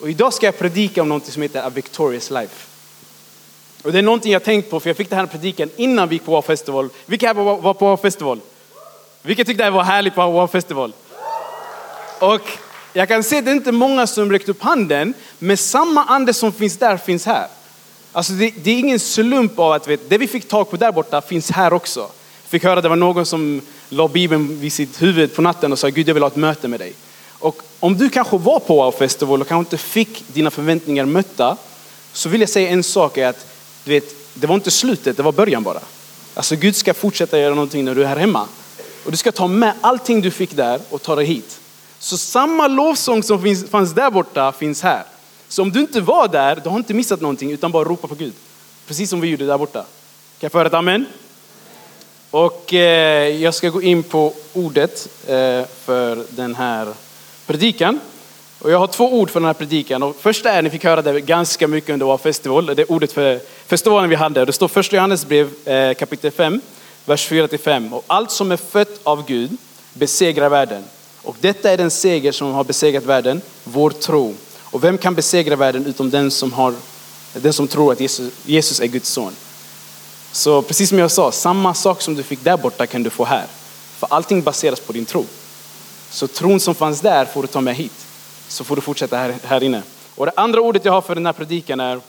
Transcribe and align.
Och 0.00 0.10
idag 0.10 0.34
ska 0.34 0.46
jag 0.46 0.58
predika 0.58 1.02
om 1.02 1.08
något 1.08 1.26
som 1.26 1.42
heter 1.42 1.62
A 1.62 1.70
Victorious 1.74 2.30
Life. 2.30 2.66
Och 3.82 3.92
det 3.92 3.98
är 3.98 4.02
någonting 4.02 4.32
jag 4.32 4.44
tänkt 4.44 4.70
på, 4.70 4.80
för 4.80 4.90
jag 4.90 4.96
fick 4.96 5.10
den 5.10 5.18
här 5.18 5.26
predikan 5.26 5.70
innan 5.76 6.08
vi 6.08 6.14
gick 6.14 6.24
på 6.24 6.32
Wow 6.32 6.42
Festival. 6.42 6.88
Vilka 7.06 7.26
här 7.26 7.34
var 7.34 7.74
på 7.74 7.86
Wow 7.86 7.96
Festival? 7.96 8.40
Vilka 9.22 9.44
tyckte 9.44 9.64
det 9.64 9.70
var 9.70 9.82
härligt 9.82 10.14
på 10.14 10.30
Wow 10.30 10.46
Festival? 10.46 10.92
Och 12.18 12.40
jag 12.92 13.08
kan 13.08 13.22
se 13.22 13.38
att 13.38 13.44
det 13.44 13.50
är 13.50 13.54
inte 13.54 13.72
många 13.72 14.06
som 14.06 14.32
räckt 14.32 14.48
upp 14.48 14.62
handen, 14.62 15.14
men 15.38 15.56
samma 15.56 16.04
ande 16.04 16.34
som 16.34 16.52
finns 16.52 16.76
där 16.76 16.96
finns 16.96 17.26
här. 17.26 17.46
Alltså 18.12 18.32
det, 18.32 18.54
det 18.64 18.70
är 18.70 18.78
ingen 18.78 19.00
slump 19.00 19.58
av 19.58 19.72
att 19.72 19.88
vet, 19.88 20.10
det 20.10 20.18
vi 20.18 20.26
fick 20.26 20.48
tag 20.48 20.70
på 20.70 20.76
där 20.76 20.92
borta 20.92 21.20
finns 21.20 21.50
här 21.50 21.72
också. 21.72 22.08
Fick 22.48 22.64
höra 22.64 22.78
att 22.78 22.82
det 22.82 22.88
var 22.88 22.96
någon 22.96 23.26
som 23.26 23.60
la 23.88 24.08
Bibeln 24.08 24.60
vid 24.60 24.72
sitt 24.72 25.02
huvud 25.02 25.34
på 25.34 25.42
natten 25.42 25.72
och 25.72 25.78
sa 25.78 25.88
Gud 25.88 26.08
jag 26.08 26.14
vill 26.14 26.22
ha 26.22 26.30
ett 26.30 26.36
möte 26.36 26.68
med 26.68 26.80
dig. 26.80 26.94
Och 27.44 27.62
om 27.80 27.96
du 27.96 28.10
kanske 28.10 28.38
var 28.38 28.60
på 28.60 28.74
Wow 28.74 28.92
Festival 28.92 29.40
och 29.40 29.48
kanske 29.48 29.60
inte 29.60 29.84
fick 29.84 30.24
dina 30.28 30.50
förväntningar 30.50 31.04
mötta, 31.04 31.56
så 32.12 32.28
vill 32.28 32.40
jag 32.40 32.50
säga 32.50 32.68
en 32.68 32.82
sak 32.82 33.18
är 33.18 33.28
att 33.28 33.46
du 33.84 33.90
vet, 33.90 34.04
det 34.34 34.46
var 34.46 34.54
inte 34.54 34.70
slutet, 34.70 35.16
det 35.16 35.22
var 35.22 35.32
början 35.32 35.62
bara. 35.62 35.80
Alltså 36.34 36.56
Gud 36.56 36.76
ska 36.76 36.94
fortsätta 36.94 37.38
göra 37.38 37.54
någonting 37.54 37.84
när 37.84 37.94
du 37.94 38.02
är 38.02 38.06
här 38.06 38.16
hemma. 38.16 38.48
Och 39.04 39.10
du 39.10 39.16
ska 39.16 39.32
ta 39.32 39.46
med 39.46 39.74
allting 39.80 40.20
du 40.20 40.30
fick 40.30 40.56
där 40.56 40.80
och 40.90 41.02
ta 41.02 41.16
det 41.16 41.24
hit. 41.24 41.60
Så 41.98 42.16
samma 42.16 42.68
lovsång 42.68 43.22
som 43.22 43.42
finns, 43.42 43.70
fanns 43.70 43.92
där 43.92 44.10
borta 44.10 44.52
finns 44.52 44.82
här. 44.82 45.04
Så 45.48 45.62
om 45.62 45.72
du 45.72 45.80
inte 45.80 46.00
var 46.00 46.28
där, 46.28 46.60
du 46.64 46.68
har 46.68 46.76
inte 46.76 46.94
missat 46.94 47.20
någonting 47.20 47.50
utan 47.50 47.72
bara 47.72 47.84
ropa 47.84 48.08
på 48.08 48.14
Gud. 48.14 48.34
Precis 48.86 49.10
som 49.10 49.20
vi 49.20 49.28
gjorde 49.28 49.46
där 49.46 49.58
borta. 49.58 49.80
Kan 49.80 49.86
jag 50.38 50.52
få 50.52 50.58
höra 50.58 50.68
ett 50.68 50.74
amen? 50.74 51.06
Och 52.30 52.74
eh, 52.74 53.28
jag 53.28 53.54
ska 53.54 53.68
gå 53.68 53.82
in 53.82 54.02
på 54.02 54.34
ordet 54.52 55.08
eh, 55.26 55.62
för 55.84 56.24
den 56.36 56.54
här 56.54 56.94
predikan. 57.46 58.00
Och 58.58 58.70
jag 58.70 58.78
har 58.78 58.86
två 58.86 59.14
ord 59.14 59.30
för 59.30 59.40
den 59.40 59.46
här 59.46 59.54
predikan. 59.54 60.02
Och 60.02 60.16
första 60.16 60.50
är, 60.50 60.62
ni 60.62 60.70
fick 60.70 60.84
höra 60.84 61.02
det 61.02 61.20
ganska 61.20 61.68
mycket 61.68 61.90
under 61.90 62.06
vår 62.06 62.18
festival, 62.18 62.66
det 62.66 62.82
är 62.82 62.92
ordet 62.92 63.12
för 63.12 63.40
festivalen 63.66 64.10
vi 64.10 64.16
hade. 64.16 64.44
Det 64.44 64.52
står 64.52 64.68
första 64.68 64.96
Johannesbrev 64.96 65.68
eh, 65.68 65.94
kapitel 65.94 66.30
5, 66.30 66.60
vers 67.04 67.30
4-5. 67.30 67.92
Och 67.92 68.04
allt 68.06 68.30
som 68.30 68.52
är 68.52 68.56
fött 68.56 69.00
av 69.02 69.26
Gud 69.26 69.56
besegrar 69.92 70.48
världen. 70.48 70.84
Och 71.22 71.36
detta 71.40 71.70
är 71.70 71.76
den 71.76 71.90
seger 71.90 72.32
som 72.32 72.52
har 72.52 72.64
besegrat 72.64 73.04
världen, 73.04 73.40
vår 73.64 73.90
tro. 73.90 74.34
Och 74.60 74.84
vem 74.84 74.98
kan 74.98 75.14
besegra 75.14 75.56
världen 75.56 75.86
utom 75.86 76.10
den 76.10 76.30
som, 76.30 76.52
har, 76.52 76.74
den 77.32 77.52
som 77.52 77.68
tror 77.68 77.92
att 77.92 78.00
Jesus, 78.00 78.32
Jesus 78.46 78.80
är 78.80 78.86
Guds 78.86 79.08
son? 79.08 79.32
Så 80.32 80.62
precis 80.62 80.88
som 80.88 80.98
jag 80.98 81.10
sa, 81.10 81.32
samma 81.32 81.74
sak 81.74 82.00
som 82.00 82.14
du 82.14 82.22
fick 82.22 82.44
där 82.44 82.56
borta 82.56 82.86
kan 82.86 83.02
du 83.02 83.10
få 83.10 83.24
här. 83.24 83.46
För 83.98 84.08
allting 84.10 84.42
baseras 84.42 84.80
på 84.80 84.92
din 84.92 85.04
tro. 85.04 85.26
Så 86.14 86.26
tron 86.26 86.60
som 86.60 86.74
fanns 86.74 87.00
där 87.00 87.24
får 87.24 87.42
du 87.42 87.48
ta 87.48 87.60
med 87.60 87.74
hit. 87.74 88.06
Så 88.48 88.64
får 88.64 88.76
du 88.76 88.82
fortsätta 88.82 89.16
här, 89.16 89.34
här 89.44 89.62
inne. 89.62 89.82
Och 90.14 90.26
det 90.26 90.32
andra 90.36 90.60
ordet 90.60 90.84
jag 90.84 90.92
har 90.92 91.00
för 91.02 91.14
den 91.14 91.26
här 91.26 91.32
predikan 91.32 91.80
är 91.80 92.00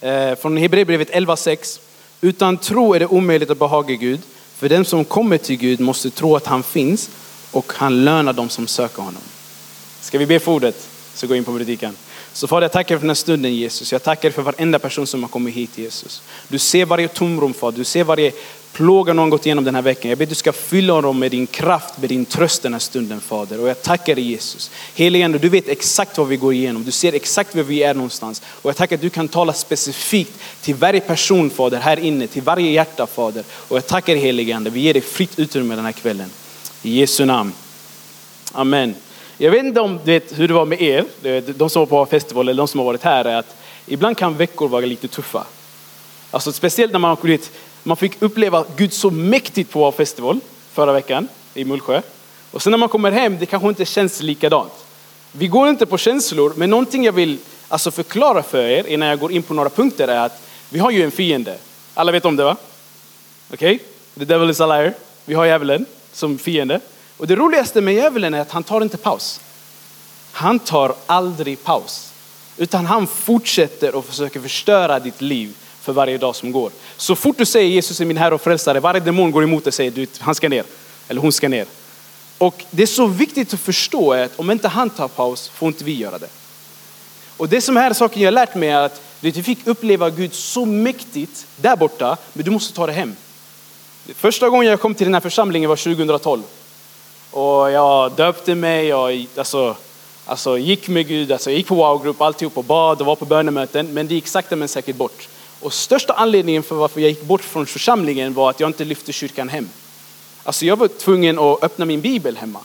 eh, 0.00 0.34
från 0.34 0.56
Hebreerbrevet 0.56 1.10
11.6. 1.10 1.80
Utan 2.20 2.56
tro 2.56 2.94
är 2.94 3.00
det 3.00 3.06
omöjligt 3.06 3.50
att 3.50 3.58
behaga 3.58 3.94
Gud. 3.94 4.20
För 4.56 4.68
den 4.68 4.84
som 4.84 5.04
kommer 5.04 5.38
till 5.38 5.56
Gud 5.56 5.80
måste 5.80 6.10
tro 6.10 6.36
att 6.36 6.46
han 6.46 6.62
finns 6.62 7.10
och 7.50 7.72
han 7.76 8.04
lönar 8.04 8.32
dem 8.32 8.48
som 8.48 8.66
söker 8.66 9.02
honom. 9.02 9.22
Ska 10.00 10.18
vi 10.18 10.26
be 10.26 10.40
för 10.40 10.52
ordet 10.52 10.88
så 11.14 11.26
gå 11.26 11.34
in 11.34 11.44
på 11.44 11.56
predikan. 11.56 11.96
Så 12.32 12.46
Fader, 12.46 12.64
jag 12.64 12.72
tackar 12.72 12.96
för 12.96 13.00
den 13.00 13.10
här 13.10 13.14
stunden 13.14 13.54
Jesus. 13.54 13.92
Jag 13.92 14.02
tackar 14.02 14.30
för 14.30 14.42
varenda 14.42 14.78
person 14.78 15.06
som 15.06 15.22
har 15.22 15.30
kommit 15.30 15.54
hit 15.54 15.78
Jesus. 15.78 16.22
Du 16.48 16.58
ser 16.58 16.84
varje 16.84 17.08
tomrum 17.08 17.54
Fader, 17.54 17.78
du 17.78 17.84
ser 17.84 18.04
varje 18.04 18.32
plåga 18.74 19.12
någon 19.12 19.30
gått 19.30 19.46
igenom 19.46 19.64
den 19.64 19.74
här 19.74 19.82
veckan. 19.82 20.08
Jag 20.08 20.18
ber 20.18 20.24
att 20.24 20.28
du 20.28 20.34
ska 20.34 20.52
fylla 20.52 21.00
dem 21.00 21.18
med 21.18 21.30
din 21.30 21.46
kraft, 21.46 21.98
med 21.98 22.08
din 22.08 22.24
tröst 22.24 22.62
den 22.62 22.72
här 22.72 22.80
stunden 22.80 23.20
Fader. 23.20 23.60
Och 23.60 23.68
jag 23.68 23.82
tackar 23.82 24.14
dig 24.14 24.24
Jesus. 24.24 24.70
Helige 24.94 25.24
Ande, 25.24 25.38
du 25.38 25.48
vet 25.48 25.68
exakt 25.68 26.18
vad 26.18 26.28
vi 26.28 26.36
går 26.36 26.52
igenom. 26.52 26.84
Du 26.84 26.90
ser 26.90 27.12
exakt 27.12 27.54
var 27.54 27.62
vi 27.62 27.82
är 27.82 27.94
någonstans. 27.94 28.42
Och 28.46 28.68
jag 28.68 28.76
tackar 28.76 28.96
att 28.96 29.02
du 29.02 29.10
kan 29.10 29.28
tala 29.28 29.52
specifikt 29.52 30.32
till 30.62 30.74
varje 30.74 31.00
person 31.00 31.50
Fader 31.50 31.78
här 31.78 31.98
inne, 31.98 32.26
till 32.26 32.42
varje 32.42 32.70
hjärta 32.70 33.06
Fader. 33.06 33.44
Och 33.50 33.76
jag 33.76 33.86
tackar 33.86 34.12
dig 34.12 34.22
helige 34.22 34.56
Ande, 34.56 34.70
vi 34.70 34.80
ger 34.80 34.92
dig 34.92 35.02
fritt 35.02 35.38
utrymme 35.38 35.76
den 35.76 35.84
här 35.84 35.92
kvällen. 35.92 36.30
I 36.82 36.98
Jesu 36.98 37.24
namn. 37.24 37.52
Amen. 38.52 38.94
Jag 39.38 39.50
vet 39.50 39.64
inte 39.64 39.80
om 39.80 40.00
du 40.04 40.12
vet 40.12 40.38
hur 40.38 40.48
det 40.48 40.54
var 40.54 40.66
med 40.66 40.82
er, 40.82 41.04
de 41.52 41.70
som 41.70 41.80
var 41.80 41.86
på 41.86 42.06
festival 42.06 42.48
eller 42.48 42.58
de 42.58 42.68
som 42.68 42.78
har 42.80 42.84
varit 42.84 43.02
här, 43.02 43.24
är 43.24 43.36
att 43.36 43.56
ibland 43.86 44.16
kan 44.16 44.36
veckor 44.36 44.68
vara 44.68 44.86
lite 44.86 45.08
tuffa. 45.08 45.44
Alltså 46.30 46.52
speciellt 46.52 46.92
när 46.92 46.98
man, 46.98 47.08
har 47.08 47.16
kommit 47.16 47.50
man 47.86 47.96
fick 47.96 48.22
uppleva 48.22 48.64
Gud 48.76 48.92
så 48.92 49.10
mäktigt 49.10 49.70
på 49.70 49.78
vår 49.78 49.92
festival 49.92 50.40
förra 50.72 50.92
veckan 50.92 51.28
i 51.54 51.64
Mullsjö. 51.64 52.02
Och 52.50 52.62
sen 52.62 52.70
när 52.70 52.78
man 52.78 52.88
kommer 52.88 53.10
hem, 53.12 53.38
det 53.38 53.46
kanske 53.46 53.68
inte 53.68 53.84
känns 53.84 54.20
likadant. 54.20 54.72
Vi 55.32 55.48
går 55.48 55.68
inte 55.68 55.86
på 55.86 55.98
känslor, 55.98 56.52
men 56.56 56.70
någonting 56.70 57.04
jag 57.04 57.12
vill 57.12 57.38
alltså 57.68 57.90
förklara 57.90 58.42
för 58.42 58.62
er 58.62 58.86
innan 58.86 59.08
jag 59.08 59.18
går 59.18 59.32
in 59.32 59.42
på 59.42 59.54
några 59.54 59.68
punkter 59.70 60.08
är 60.08 60.20
att 60.20 60.42
vi 60.70 60.78
har 60.78 60.90
ju 60.90 61.02
en 61.02 61.10
fiende. 61.10 61.58
Alla 61.94 62.12
vet 62.12 62.24
om 62.24 62.36
det 62.36 62.44
va? 62.44 62.56
Okej? 63.52 63.74
Okay? 63.74 63.86
The 64.18 64.24
devil 64.24 64.50
is 64.50 64.60
a 64.60 64.66
liar. 64.66 64.94
Vi 65.24 65.34
har 65.34 65.44
djävulen 65.44 65.86
som 66.12 66.38
fiende. 66.38 66.80
Och 67.16 67.26
det 67.26 67.36
roligaste 67.36 67.80
med 67.80 67.94
djävulen 67.94 68.34
är 68.34 68.40
att 68.40 68.50
han 68.50 68.62
tar 68.62 68.80
inte 68.80 68.96
paus. 68.96 69.40
Han 70.32 70.58
tar 70.58 70.94
aldrig 71.06 71.64
paus. 71.64 72.12
Utan 72.56 72.86
han 72.86 73.06
fortsätter 73.06 73.94
och 73.94 74.04
försöker 74.04 74.40
förstöra 74.40 75.00
ditt 75.00 75.20
liv 75.20 75.56
för 75.84 75.92
varje 75.92 76.18
dag 76.18 76.36
som 76.36 76.52
går. 76.52 76.70
Så 76.96 77.16
fort 77.16 77.38
du 77.38 77.46
säger 77.46 77.68
Jesus 77.68 78.00
är 78.00 78.04
min 78.04 78.16
Herre 78.16 78.34
och 78.34 78.40
Frälsare, 78.40 78.80
varje 78.80 79.00
demon 79.00 79.30
går 79.30 79.42
emot 79.42 79.64
dig 79.64 79.70
och 79.70 79.74
säger 79.74 79.90
du, 79.90 80.06
han 80.18 80.34
ska 80.34 80.48
ner. 80.48 80.64
Eller 81.08 81.20
hon 81.20 81.32
ska 81.32 81.48
ner. 81.48 81.66
Och 82.38 82.64
det 82.70 82.82
är 82.82 82.86
så 82.86 83.06
viktigt 83.06 83.54
att 83.54 83.60
förstå 83.60 84.12
att 84.12 84.38
om 84.38 84.50
inte 84.50 84.68
han 84.68 84.90
tar 84.90 85.08
paus 85.08 85.48
får 85.48 85.68
inte 85.68 85.84
vi 85.84 85.94
göra 85.94 86.18
det. 86.18 86.28
Och 87.36 87.48
det 87.48 87.60
som 87.60 87.76
är 87.76 87.92
saken 87.92 88.22
jag 88.22 88.26
har 88.26 88.32
lärt 88.32 88.54
mig 88.54 88.68
är 88.68 88.80
att 88.80 89.02
du 89.20 89.32
fick 89.32 89.66
uppleva 89.66 90.10
Gud 90.10 90.34
så 90.34 90.64
mäktigt 90.64 91.46
där 91.56 91.76
borta, 91.76 92.16
men 92.32 92.44
du 92.44 92.50
måste 92.50 92.74
ta 92.74 92.86
det 92.86 92.92
hem. 92.92 93.16
Första 94.14 94.48
gången 94.48 94.70
jag 94.70 94.80
kom 94.80 94.94
till 94.94 95.06
den 95.06 95.14
här 95.14 95.20
församlingen 95.20 95.68
var 95.68 95.76
2012. 95.76 96.42
Och 97.30 97.70
jag 97.70 98.12
döpte 98.12 98.54
mig, 98.54 98.86
jag 98.86 99.26
alltså, 99.36 99.76
alltså 100.24 100.58
gick 100.58 100.88
med 100.88 101.08
Gud, 101.08 101.32
alltså 101.32 101.50
jag 101.50 101.56
gick 101.56 101.66
på 101.66 101.74
wow-grupp, 101.74 102.20
alltihop 102.20 102.58
och 102.58 102.64
bad 102.64 103.00
och 103.00 103.06
var 103.06 103.16
på 103.16 103.24
bönemöten. 103.24 103.94
Men 103.94 104.06
det 104.08 104.14
gick 104.14 104.28
sakta 104.28 104.56
men 104.56 104.68
säkert 104.68 104.96
bort. 104.96 105.28
Och 105.64 105.72
största 105.72 106.12
anledningen 106.12 106.62
för 106.62 106.74
varför 106.74 107.00
jag 107.00 107.10
gick 107.10 107.22
bort 107.22 107.44
från 107.44 107.66
församlingen 107.66 108.34
var 108.34 108.50
att 108.50 108.60
jag 108.60 108.68
inte 108.68 108.84
lyfte 108.84 109.12
kyrkan 109.12 109.48
hem. 109.48 109.68
Alltså 110.42 110.66
jag 110.66 110.76
var 110.76 110.88
tvungen 110.88 111.38
att 111.38 111.64
öppna 111.64 111.84
min 111.84 112.00
bibel 112.00 112.36
hemma. 112.36 112.60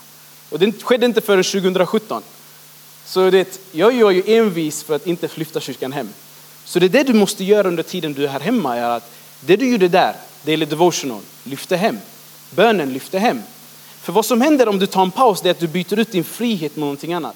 Och 0.49 0.59
det 0.59 0.83
skedde 0.83 1.05
inte 1.05 1.21
förrän 1.21 1.43
2017. 1.43 2.23
Så 3.05 3.29
det, 3.29 3.59
jag 3.71 3.95
är 3.95 4.11
ju 4.11 4.23
envis 4.25 4.83
för 4.83 4.95
att 4.95 5.07
inte 5.07 5.29
lyfta 5.35 5.59
kyrkan 5.59 5.91
hem. 5.91 6.09
Så 6.65 6.79
det 6.79 6.85
är 6.85 6.89
det 6.89 7.03
du 7.03 7.13
måste 7.13 7.43
göra 7.43 7.67
under 7.67 7.83
tiden 7.83 8.13
du 8.13 8.23
är 8.23 8.27
här 8.27 8.39
hemma. 8.39 8.75
Är 8.77 8.89
att 8.89 9.11
det 9.39 9.55
du 9.55 9.71
gjorde 9.71 9.87
där, 9.87 10.15
daily 10.45 10.65
devotional, 10.65 11.21
lyfte 11.43 11.75
hem. 11.77 11.97
Bönen 12.51 12.93
lyfte 12.93 13.19
hem. 13.19 13.41
För 14.01 14.13
vad 14.13 14.25
som 14.25 14.41
händer 14.41 14.67
om 14.67 14.79
du 14.79 14.85
tar 14.85 15.01
en 15.01 15.11
paus 15.11 15.45
är 15.45 15.51
att 15.51 15.59
du 15.59 15.67
byter 15.67 15.99
ut 15.99 16.11
din 16.11 16.23
frihet 16.23 16.75
mot 16.75 16.81
någonting 16.81 17.13
annat. 17.13 17.35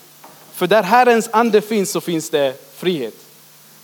För 0.54 0.68
där 0.68 0.84
Herrens 0.84 1.30
ande 1.32 1.62
finns 1.62 1.92
så 1.92 2.02
finns 2.02 2.30
det 2.30 2.54
frihet. 2.78 3.23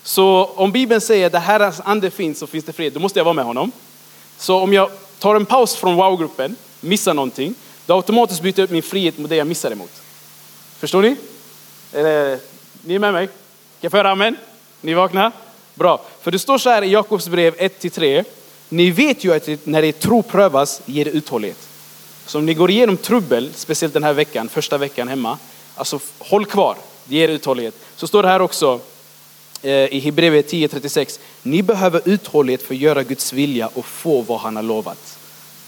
Så 0.10 0.50
om 0.56 0.72
Bibeln 0.72 1.02
säger 1.02 1.26
att 1.26 1.32
det 1.32 1.40
Herrens 1.40 1.82
ande 1.86 2.12
finns 2.12 2.40
så 2.40 2.48
finns 2.48 2.66
det 2.66 2.74
frihet, 2.74 2.94
då 2.94 3.00
måste 3.00 3.20
jag 3.20 3.24
vara 3.24 3.34
med 3.34 3.46
honom. 3.46 3.72
Så 4.38 4.60
om 4.60 4.74
jag 4.74 4.90
tar 5.20 5.36
en 5.36 5.46
paus 5.46 5.76
från 5.76 5.96
wow-gruppen, 5.96 6.56
missar 6.80 7.14
någonting, 7.14 7.56
då 7.86 7.96
automatiskt 7.96 8.42
byter 8.42 8.60
jag 8.60 8.64
ut 8.64 8.70
min 8.70 8.84
frihet 8.84 9.18
mot 9.18 9.30
det 9.30 9.36
jag 9.36 9.48
missar 9.48 9.72
emot. 9.72 9.92
Förstår 10.80 11.02
ni? 11.02 11.16
Eller, 11.94 12.40
ni 12.82 12.96
är 12.96 13.00
med 13.00 13.14
mig? 13.14 13.28
Kan 13.28 13.36
jag 13.80 13.92
få 13.92 13.98
höra 13.98 14.12
amen? 14.12 14.38
Ni 14.82 14.92
är 14.92 14.96
vakna? 14.96 15.32
Bra. 15.76 16.02
För 16.22 16.32
det 16.32 16.40
står 16.40 16.58
så 16.58 16.70
här 16.70 16.82
i 16.82 16.92
Jakobs 16.92 17.28
brev 17.28 17.56
1-3. 17.56 18.24
Ni 18.70 18.92
vet 18.92 19.24
ju 19.24 19.34
att 19.34 19.66
när 19.66 19.84
er 19.84 19.92
tro 19.92 20.24
prövas 20.24 20.82
ger 20.86 21.06
det 21.06 21.12
uthållighet. 21.12 21.68
Så 22.26 22.38
om 22.38 22.46
ni 22.46 22.54
går 22.54 22.72
igenom 22.72 22.98
trubbel, 22.98 23.50
speciellt 23.56 23.94
den 23.94 24.04
här 24.04 24.14
veckan, 24.14 24.50
första 24.50 24.78
veckan 24.78 25.08
hemma, 25.08 25.38
alltså 25.76 26.00
håll 26.20 26.46
kvar, 26.46 26.76
det 27.06 27.16
ger 27.16 27.30
uthållighet. 27.30 27.76
Så 27.96 28.08
står 28.08 28.24
det 28.24 28.30
här 28.30 28.42
också 28.42 28.80
Eh, 29.62 29.72
i 29.72 30.00
Hebreerbrevet 30.00 30.52
10.36, 30.52 31.20
ni 31.44 31.64
behöver 31.64 32.02
uthållighet 32.06 32.62
för 32.62 32.74
att 32.74 32.80
göra 32.80 33.04
Guds 33.04 33.34
vilja 33.34 33.68
och 33.68 33.86
få 33.86 34.22
vad 34.22 34.40
han 34.40 34.56
har 34.56 34.64
lovat. 34.64 35.18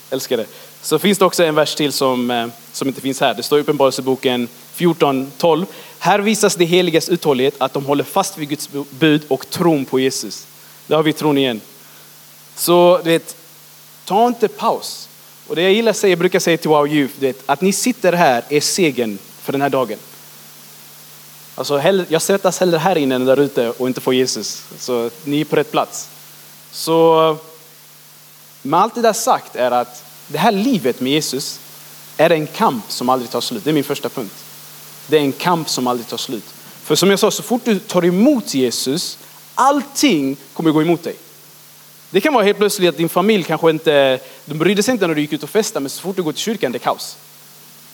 Älskar 0.09 0.37
det. 0.37 0.45
Så 0.81 0.99
finns 0.99 1.17
det 1.17 1.25
också 1.25 1.43
en 1.43 1.55
vers 1.55 1.75
till 1.75 1.91
som, 1.91 2.31
eh, 2.31 2.47
som 2.71 2.87
inte 2.87 3.01
finns 3.01 3.21
här. 3.21 3.33
Det 3.33 3.43
står 3.43 3.59
i 3.59 3.61
Uppenbarelseboken 3.61 4.47
14.12. 4.75 5.65
Här 5.99 6.19
visas 6.19 6.55
det 6.55 6.65
heligas 6.65 7.09
uthållighet, 7.09 7.55
att 7.57 7.73
de 7.73 7.85
håller 7.85 8.03
fast 8.03 8.37
vid 8.37 8.49
Guds 8.49 8.69
bud 8.89 9.21
och 9.27 9.49
tron 9.49 9.85
på 9.85 9.99
Jesus. 9.99 10.47
Där 10.87 10.95
har 10.95 11.03
vi 11.03 11.13
tron 11.13 11.37
igen. 11.37 11.61
Så 12.55 13.01
du 13.03 13.09
vet, 13.09 13.35
ta 14.05 14.27
inte 14.27 14.47
paus. 14.47 15.09
Och 15.47 15.55
det 15.55 15.61
jag 15.61 15.73
gillar 15.73 15.89
att 15.89 15.97
säga, 15.97 16.11
jag 16.11 16.19
brukar 16.19 16.39
säga 16.39 16.57
till 16.57 16.69
Wow 16.69 16.87
Youth, 16.87 17.13
det, 17.19 17.43
att 17.45 17.61
ni 17.61 17.73
sitter 17.73 18.13
här 18.13 18.43
är 18.49 18.61
segern 18.61 19.17
för 19.41 19.51
den 19.51 19.61
här 19.61 19.69
dagen. 19.69 19.97
Alltså, 21.55 21.81
jag 22.09 22.21
svettas 22.21 22.59
hellre 22.59 22.77
här 22.77 22.97
inne 22.97 23.15
än 23.15 23.25
där 23.25 23.39
ute 23.39 23.69
och 23.69 23.87
inte 23.87 24.01
får 24.01 24.13
Jesus. 24.13 24.63
Så 24.77 25.09
ni 25.23 25.41
är 25.41 25.45
på 25.45 25.55
rätt 25.55 25.71
plats. 25.71 26.09
Så 26.71 27.37
med 28.61 28.79
allt 28.79 28.95
det 28.95 29.01
där 29.01 29.13
sagt 29.13 29.55
är 29.55 29.71
att 29.71 30.03
det 30.27 30.37
här 30.37 30.51
livet 30.51 30.99
med 30.99 31.11
Jesus 31.11 31.59
är 32.17 32.29
en 32.29 32.47
kamp 32.47 32.83
som 32.87 33.09
aldrig 33.09 33.31
tar 33.31 33.41
slut. 33.41 33.63
Det 33.63 33.69
är 33.69 33.73
min 33.73 33.83
första 33.83 34.09
punkt. 34.09 34.35
Det 35.07 35.17
är 35.17 35.21
en 35.21 35.31
kamp 35.31 35.69
som 35.69 35.87
aldrig 35.87 36.07
tar 36.07 36.17
slut. 36.17 36.45
För 36.83 36.95
som 36.95 37.09
jag 37.09 37.19
sa, 37.19 37.31
så 37.31 37.43
fort 37.43 37.61
du 37.65 37.79
tar 37.79 38.05
emot 38.05 38.53
Jesus, 38.53 39.17
allting 39.55 40.37
kommer 40.53 40.71
gå 40.71 40.81
emot 40.81 41.03
dig. 41.03 41.15
Det 42.09 42.21
kan 42.21 42.33
vara 42.33 42.43
helt 42.43 42.57
plötsligt 42.57 42.89
att 42.89 42.97
din 42.97 43.09
familj 43.09 43.43
kanske 43.43 43.69
inte, 43.69 44.19
de 44.45 44.53
brydde 44.53 44.83
sig 44.83 44.91
inte 44.91 45.07
när 45.07 45.15
du 45.15 45.21
gick 45.21 45.33
ut 45.33 45.43
och 45.43 45.49
festade, 45.49 45.83
men 45.83 45.89
så 45.89 46.01
fort 46.01 46.15
du 46.15 46.23
går 46.23 46.31
till 46.31 46.41
kyrkan, 46.41 46.71
det 46.71 46.77
är 46.77 46.79
kaos. 46.79 47.17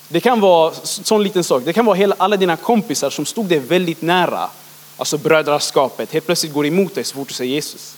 Det 0.08 0.20
kan 0.20 0.40
vara 0.40 0.74
sån 0.84 1.24
liten 1.24 1.44
sak. 1.44 1.64
Det 1.66 1.74
kan 1.74 1.86
vara 1.86 1.96
hela, 1.96 2.16
alla 2.18 2.38
dina 2.38 2.56
kompisar 2.56 3.10
som 3.10 3.26
stod 3.26 3.46
dig 3.46 3.60
väldigt 3.60 4.02
nära, 4.02 4.50
alltså 4.98 5.18
brödraskapet, 5.18 6.14
helt 6.14 6.26
plötsligt 6.26 6.54
går 6.54 6.66
emot 6.66 6.96
dig 6.96 7.04
så 7.04 7.16
fort 7.16 7.28
du 7.28 7.34
säger 7.34 7.54
Jesus. 7.54 7.96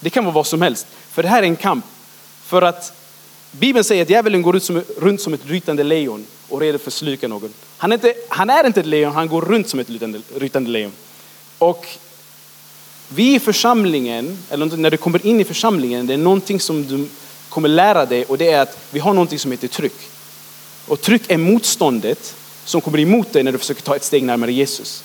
Det 0.00 0.10
kan 0.10 0.24
vara 0.24 0.34
vad 0.34 0.46
som 0.46 0.62
helst. 0.62 0.86
För 1.10 1.22
det 1.22 1.28
här 1.28 1.42
är 1.42 1.46
en 1.46 1.56
kamp. 1.56 1.84
För 2.42 2.62
att 2.62 2.92
Bibeln 3.50 3.84
säger 3.84 4.02
att 4.02 4.10
djävulen 4.10 4.42
går 4.42 4.56
ut 4.56 4.64
som, 4.64 4.82
runt 4.98 5.20
som 5.20 5.34
ett 5.34 5.46
rytande 5.46 5.82
lejon 5.82 6.26
och 6.48 6.60
redo 6.60 6.78
för 6.78 6.90
att 6.90 6.94
sluka 6.94 7.28
någon. 7.28 7.54
Han 7.76 7.92
är, 7.92 7.94
inte, 7.94 8.14
han 8.28 8.50
är 8.50 8.66
inte 8.66 8.80
ett 8.80 8.86
lejon, 8.86 9.12
han 9.12 9.28
går 9.28 9.42
runt 9.42 9.68
som 9.68 9.80
ett 9.80 9.90
rytande, 9.90 10.20
rytande 10.36 10.70
lejon. 10.70 10.92
Och 11.58 11.86
vi 13.08 13.34
i 13.34 13.40
församlingen, 13.40 14.38
eller 14.50 14.76
när 14.76 14.90
du 14.90 14.96
kommer 14.96 15.26
in 15.26 15.40
i 15.40 15.44
församlingen, 15.44 16.06
det 16.06 16.14
är 16.14 16.18
någonting 16.18 16.60
som 16.60 16.86
du 16.86 17.08
kommer 17.48 17.68
lära 17.68 18.06
dig 18.06 18.24
och 18.24 18.38
det 18.38 18.50
är 18.50 18.60
att 18.60 18.78
vi 18.90 19.00
har 19.00 19.12
någonting 19.12 19.38
som 19.38 19.50
heter 19.50 19.68
tryck. 19.68 20.11
Och 20.86 21.00
tryck 21.00 21.30
är 21.30 21.38
motståndet 21.38 22.34
som 22.64 22.80
kommer 22.80 23.00
emot 23.00 23.32
dig 23.32 23.42
när 23.42 23.52
du 23.52 23.58
försöker 23.58 23.82
ta 23.82 23.96
ett 23.96 24.04
steg 24.04 24.22
närmare 24.22 24.52
Jesus. 24.52 25.04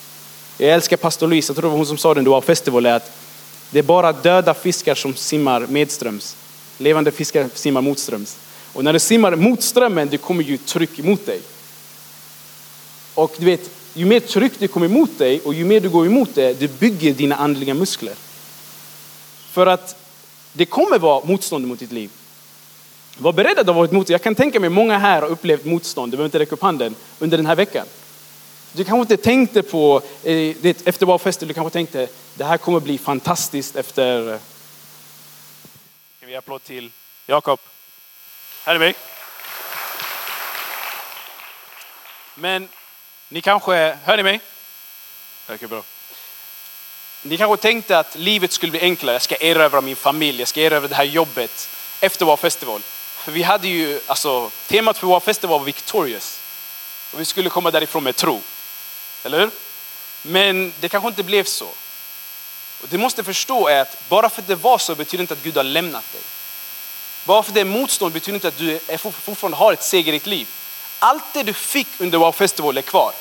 Jag 0.58 0.70
älskar 0.70 0.98
pastor 0.98 1.28
Louise, 1.28 1.50
jag 1.50 1.56
tror 1.56 1.70
det 1.70 1.72
var 1.72 1.78
hon 1.78 1.86
som 1.86 1.98
sa 1.98 2.14
det 2.14 2.22
då 2.22 2.36
av 2.36 2.42
festival, 2.42 2.86
att 2.86 3.12
det 3.72 3.80
är 3.80 3.84
bara 3.84 4.14
döda 4.14 4.54
fiskar 4.54 4.96
som 4.96 5.16
simmar 5.16 5.68
medströms. 5.68 6.36
Levande 6.78 7.12
fiskar 7.12 7.50
simmar 7.54 7.82
motströms. 7.82 8.38
Och 8.74 8.84
när 8.84 8.94
du 8.94 9.00
simmar 9.00 9.36
mot 9.36 9.64
strömmen, 9.64 10.08
det 10.12 10.18
kommer 10.18 10.44
ju 10.44 10.58
tryck 10.58 11.00
emot 11.00 11.26
dig. 11.26 11.42
Och 13.14 13.36
du 13.38 13.46
vet, 13.46 13.70
ju 13.94 14.06
mer 14.06 14.20
tryck 14.20 14.54
det 14.60 14.68
kommer 14.68 14.86
emot 14.86 15.18
dig 15.18 15.40
och 15.40 15.54
ju 15.54 15.66
mer 15.66 15.80
du 15.80 15.90
går 15.90 16.06
emot 16.06 16.30
det, 16.34 16.60
det 16.60 16.80
bygger 16.80 17.14
dina 17.14 17.36
andliga 17.36 17.74
muskler. 17.74 18.14
För 19.52 19.68
att 19.68 19.96
det 20.54 20.66
kommer 20.66 21.00
vara 21.00 21.26
motstånd 21.26 21.68
mot 21.68 21.80
ditt 21.80 21.92
liv. 21.92 22.10
Var 23.18 23.34
beredd 23.34 23.60
att 23.60 23.68
ha 23.68 23.74
varit 23.74 23.92
motstånd. 23.92 24.14
Jag 24.14 24.22
kan 24.22 24.36
tänka 24.36 24.60
mig 24.60 24.70
många 24.70 24.98
här 24.98 25.22
har 25.22 25.30
upplevt 25.30 25.66
motstånd, 25.66 26.12
du 26.12 26.18
behöver 26.18 26.28
inte 26.28 26.40
räcka 26.40 26.56
upp 26.56 26.62
handen, 26.62 26.96
under 27.20 27.38
den 27.38 27.46
här 27.46 27.56
veckan. 27.56 27.88
Du 28.74 28.84
kanske 28.84 29.14
inte 29.14 29.24
tänkte 29.24 29.64
på, 29.64 30.02
eh, 30.24 30.56
efter 30.86 31.06
vår 31.06 31.46
du 31.46 31.54
kanske 31.54 31.74
tänkte 31.74 32.08
det 32.36 32.44
här 32.44 32.58
kommer 32.58 32.80
bli 32.80 32.98
fantastiskt 32.98 33.76
efter... 33.76 34.40
Kan 36.20 36.30
vi 36.30 36.36
applåd 36.36 36.64
till 36.64 36.92
Jakob? 37.26 37.60
Här 38.66 38.76
är 38.76 38.80
vi. 38.80 38.94
Men 42.36 42.70
ni 43.30 43.42
kanske, 43.42 43.98
hör 44.04 44.18
ni 44.18 44.24
mig? 44.24 44.40
Okej, 45.50 45.68
bra. 45.68 45.84
Ni 47.24 47.38
kanske 47.38 47.62
tänkte 47.62 48.00
att 48.00 48.16
livet 48.16 48.52
skulle 48.52 48.72
bli 48.72 48.82
enklare. 48.82 49.16
Jag 49.16 49.22
ska 49.22 49.36
erövra 49.36 49.82
min 49.82 49.96
familj, 49.96 50.40
jag 50.40 50.48
ska 50.48 50.62
erövra 50.62 50.88
det 50.88 50.96
här 50.96 51.04
jobbet 51.04 51.70
efter 52.02 52.26
vår 52.26 52.38
festival. 52.38 52.82
För 53.28 53.32
vi 53.32 53.44
hade 53.44 53.68
ju, 53.68 54.00
alltså 54.06 54.52
temat 54.68 54.98
för 54.98 55.08
vår 55.08 55.20
festival 55.20 55.60
var 55.60 55.66
victorious. 55.66 56.40
Och 57.14 57.20
vi 57.20 57.26
skulle 57.26 57.50
komma 57.50 57.72
därifrån 57.72 58.04
med 58.04 58.16
tro. 58.16 58.42
Eller 59.24 59.40
hur? 59.40 59.50
Men 60.22 60.74
det 60.80 60.90
kanske 60.90 61.08
inte 61.08 61.24
blev 61.24 61.44
så. 61.44 61.66
Och 62.82 62.88
det 62.90 62.98
måste 62.98 63.24
förstå 63.24 63.68
är 63.68 63.82
att 63.82 64.10
bara 64.10 64.30
för 64.30 64.42
att 64.42 64.48
det 64.48 64.56
var 64.56 64.78
så 64.78 64.96
betyder 64.96 65.22
inte 65.22 65.34
att 65.34 65.44
Gud 65.44 65.58
har 65.58 65.64
lämnat 65.64 66.14
dig. 66.14 66.22
Bara 67.26 67.44
för 67.44 67.52
att 67.52 67.56
det 67.56 67.62
är 67.62 67.66
motstånd 67.66 68.14
betyder 68.14 68.36
inte 68.36 68.48
att 68.48 68.58
du 68.58 68.80
fortfarande 69.12 69.58
har 69.58 69.74
ett 69.74 69.84
seger 69.84 70.14
i 70.14 70.16
ditt 70.16 70.28
liv. 70.28 70.48
Allt 71.00 71.34
det 71.34 71.44
du 71.44 71.54
fick 71.54 71.88
under 71.98 72.18
Wow 72.18 72.32
Festival 72.32 72.78
är 72.78 72.82
kvar. 72.82 73.14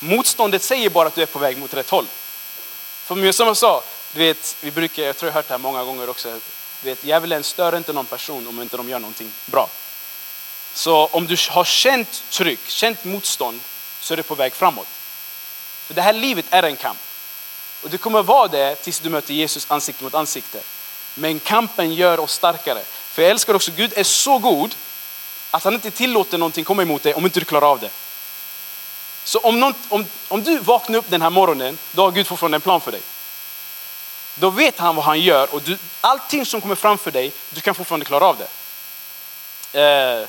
Motståndet 0.00 0.62
säger 0.62 0.90
bara 0.90 1.08
att 1.08 1.14
du 1.14 1.22
är 1.22 1.26
på 1.26 1.38
väg 1.38 1.58
mot 1.58 1.74
rätt 1.74 1.90
håll. 1.90 2.06
För 3.04 3.32
som 3.32 3.46
jag 3.46 3.56
sa, 3.56 3.82
du 4.12 4.18
vet, 4.18 4.56
vi 4.60 4.70
brukar, 4.70 5.02
jag 5.02 5.16
tror 5.16 5.28
jag 5.28 5.32
har 5.32 5.38
hört 5.38 5.48
det 5.48 5.54
här 5.54 5.58
många 5.58 5.84
gånger 5.84 6.10
också, 6.10 6.40
du 6.84 6.90
vet, 6.90 7.04
djävulen 7.04 7.44
stör 7.44 7.76
inte 7.76 7.92
någon 7.92 8.06
person 8.06 8.46
om 8.46 8.62
inte 8.62 8.76
de 8.76 8.88
gör 8.88 8.98
någonting 8.98 9.32
bra. 9.46 9.68
Så 10.74 11.06
om 11.06 11.26
du 11.26 11.36
har 11.50 11.64
känt 11.64 12.24
tryck, 12.30 12.68
känt 12.68 13.04
motstånd, 13.04 13.60
så 14.00 14.14
är 14.14 14.16
du 14.16 14.22
på 14.22 14.34
väg 14.34 14.54
framåt. 14.54 14.86
För 15.86 15.94
det 15.94 16.02
här 16.02 16.12
livet 16.12 16.46
är 16.50 16.62
en 16.62 16.76
kamp. 16.76 16.98
Och 17.82 17.90
det 17.90 17.98
kommer 17.98 18.22
vara 18.22 18.48
det 18.48 18.74
tills 18.74 19.00
du 19.00 19.10
möter 19.10 19.34
Jesus 19.34 19.70
ansikte 19.70 20.04
mot 20.04 20.14
ansikte. 20.14 20.60
Men 21.14 21.38
kampen 21.38 21.94
gör 21.94 22.20
oss 22.20 22.32
starkare. 22.32 22.82
För 22.84 23.22
jag 23.22 23.30
älskar 23.30 23.54
också, 23.54 23.72
Gud 23.76 23.92
är 23.96 24.04
så 24.04 24.38
god 24.38 24.74
att 25.50 25.64
han 25.64 25.74
inte 25.74 25.90
tillåter 25.90 26.38
någonting 26.38 26.64
komma 26.64 26.82
emot 26.82 27.02
dig 27.02 27.14
om 27.14 27.24
inte 27.24 27.40
du 27.40 27.44
klarar 27.44 27.70
av 27.70 27.80
det. 27.80 27.90
Så 29.24 29.38
om, 29.38 29.60
någon, 29.60 29.74
om, 29.88 30.06
om 30.28 30.42
du 30.42 30.58
vaknar 30.58 30.98
upp 30.98 31.10
den 31.10 31.22
här 31.22 31.30
morgonen, 31.30 31.78
då 31.92 32.02
har 32.02 32.10
Gud 32.10 32.26
fortfarande 32.26 32.56
en 32.56 32.60
plan 32.60 32.80
för 32.80 32.92
dig. 32.92 33.00
Då 34.34 34.50
vet 34.50 34.78
han 34.78 34.96
vad 34.96 35.04
han 35.04 35.20
gör 35.20 35.54
och 35.54 35.62
du, 35.62 35.78
allting 36.00 36.46
som 36.46 36.60
kommer 36.60 36.74
framför 36.74 37.10
dig, 37.10 37.32
du 37.50 37.60
kan 37.60 37.74
fortfarande 37.74 38.06
klara 38.06 38.24
av 38.24 38.36
det. 38.36 38.48
Eh, 39.80 40.28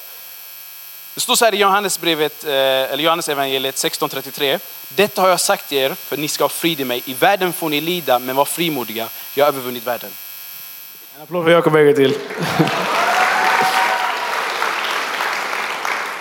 det 1.13 1.21
står 1.21 1.35
så 1.35 1.45
här 1.45 1.53
i 1.53 1.57
Johannesbrevet, 1.57 2.43
eh, 2.43 2.51
eller 2.51 3.03
Johannes 3.03 3.29
evangeliet 3.29 3.75
16.33. 3.75 4.59
Detta 4.95 5.21
har 5.21 5.29
jag 5.29 5.39
sagt 5.39 5.69
till 5.69 5.77
er 5.77 5.93
för 5.93 6.15
att 6.15 6.19
ni 6.19 6.27
ska 6.27 6.43
ha 6.43 6.49
frid 6.49 6.79
i 6.79 6.85
mig. 6.85 7.03
I 7.05 7.13
världen 7.13 7.53
får 7.53 7.69
ni 7.69 7.81
lida, 7.81 8.19
men 8.19 8.35
var 8.35 8.45
frimodiga. 8.45 9.07
Jag 9.35 9.45
har 9.45 9.47
övervunnit 9.47 9.87
världen. 9.87 10.11
En 11.15 11.21
applåd 11.21 11.43
för 11.45 11.51
Jakob 11.51 11.75
en 11.75 11.95
till. 11.95 12.17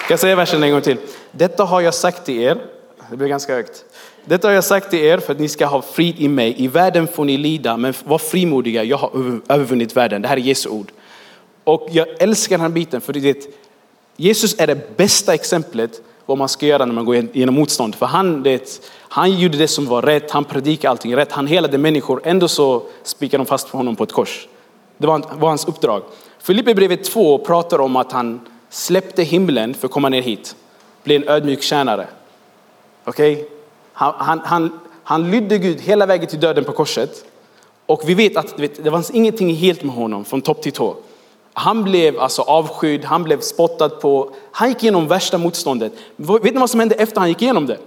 Jag 0.08 0.20
säga 0.20 0.36
versen 0.36 0.62
en 0.62 0.70
gång 0.70 0.80
till? 0.80 0.98
Detta 1.30 1.64
har 1.64 1.80
jag 1.80 1.94
sagt 1.94 2.24
till 2.24 2.42
er. 2.42 2.58
Det 3.10 3.16
blir 3.16 3.28
ganska 3.28 3.54
högt. 3.54 3.84
Detta 4.24 4.48
har 4.48 4.52
jag 4.54 4.64
sagt 4.64 4.90
till 4.90 4.98
er 4.98 5.18
för 5.18 5.32
att 5.32 5.40
ni 5.40 5.48
ska 5.48 5.66
ha 5.66 5.82
frid 5.82 6.14
i 6.18 6.28
mig. 6.28 6.54
I 6.58 6.68
världen 6.68 7.08
får 7.08 7.24
ni 7.24 7.36
lida, 7.36 7.76
men 7.76 7.94
var 8.04 8.18
frimodiga. 8.18 8.84
Jag 8.84 8.96
har 8.96 9.40
övervunnit 9.48 9.96
världen. 9.96 10.22
Det 10.22 10.28
här 10.28 10.36
är 10.36 10.40
Jesu 10.40 10.68
ord. 10.68 10.92
Och 11.64 11.88
jag 11.90 12.06
älskar 12.22 12.56
den 12.56 12.60
här 12.60 12.68
biten 12.68 13.00
för 13.00 13.12
det, 13.12 13.46
Jesus 14.16 14.54
är 14.58 14.66
det 14.66 14.96
bästa 14.96 15.34
exemplet 15.34 16.02
vad 16.26 16.38
man 16.38 16.48
ska 16.48 16.66
göra 16.66 16.84
när 16.84 16.94
man 16.94 17.04
går 17.04 17.16
igenom 17.16 17.54
motstånd. 17.54 17.94
För 17.94 18.06
han, 18.06 18.42
det, 18.42 18.80
han 19.08 19.38
gjorde 19.38 19.58
det 19.58 19.68
som 19.68 19.86
var 19.86 20.02
rätt, 20.02 20.30
han 20.30 20.44
predikade 20.44 20.90
allting 20.90 21.16
rätt, 21.16 21.32
han 21.32 21.46
helade 21.46 21.78
människor. 21.78 22.20
Ändå 22.24 22.48
så 22.48 22.82
spikade 23.02 23.44
de 23.44 23.46
fast 23.46 23.68
honom 23.68 23.96
på 23.96 24.04
ett 24.04 24.12
kors. 24.12 24.48
Det 24.96 25.06
var, 25.06 25.22
var 25.38 25.48
hans 25.48 25.68
uppdrag. 25.68 26.02
Filipperbrevet 26.38 27.04
2 27.04 27.38
pratar 27.38 27.80
om 27.80 27.96
att 27.96 28.12
han 28.12 28.40
släppte 28.70 29.22
himlen 29.22 29.74
för 29.74 29.88
att 29.88 29.92
komma 29.92 30.08
ner 30.08 30.22
hit. 30.22 30.56
Bli 31.02 31.16
en 31.16 31.28
ödmjuk 31.28 31.62
tjänare. 31.62 32.06
Okej? 33.04 33.32
Okay? 33.32 33.53
Han, 33.94 34.14
han, 34.18 34.40
han, 34.44 34.80
han 35.04 35.30
lydde 35.30 35.58
Gud 35.58 35.80
hela 35.80 36.06
vägen 36.06 36.28
till 36.28 36.40
döden 36.40 36.64
på 36.64 36.72
korset. 36.72 37.24
Och 37.86 38.02
vi 38.04 38.14
vet 38.14 38.36
att 38.36 38.58
vet, 38.58 38.84
det 38.84 38.90
fanns 38.90 39.10
ingenting 39.10 39.54
helt 39.54 39.82
med 39.82 39.94
honom 39.94 40.24
från 40.24 40.42
topp 40.42 40.62
till 40.62 40.72
tå. 40.72 40.96
Han 41.52 41.84
blev 41.84 42.18
alltså 42.20 42.42
avskydd, 42.42 43.04
han 43.04 43.24
blev 43.24 43.40
spottad 43.40 43.88
på. 43.88 44.30
Han 44.52 44.68
gick 44.68 44.82
igenom 44.82 45.08
värsta 45.08 45.38
motståndet. 45.38 45.92
Vet 46.16 46.54
ni 46.54 46.60
vad 46.60 46.70
som 46.70 46.80
hände 46.80 46.94
efter 46.94 47.20
han 47.20 47.28
gick 47.28 47.42
igenom 47.42 47.66
det? 47.66 47.78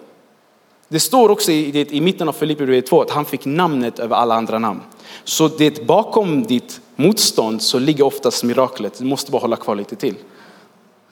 Det 0.88 1.00
står 1.00 1.29
också 1.29 1.51
i, 1.51 1.88
i 1.89 2.01
mitten 2.01 2.29
av 2.29 2.34
Filipperbrevet 2.34 2.86
2 2.86 3.01
att 3.01 3.12
han 3.12 3.25
fick 3.25 3.46
namnet 3.46 4.00
över 4.00 4.15
alla 4.15 4.36
andra 4.36 4.60
namn. 4.60 4.81
Så 5.24 5.48
det 5.48 5.88
bakom 5.88 6.43
ditt 6.43 6.81
motstånd 6.96 7.62
så 7.62 7.79
ligger 7.79 8.05
oftast 8.05 8.43
miraklet. 8.43 8.98
Du 8.98 9.05
måste 9.05 9.31
bara 9.31 9.41
hålla 9.41 9.55
kvar 9.55 9.75
lite 9.75 9.96
till. 9.96 10.15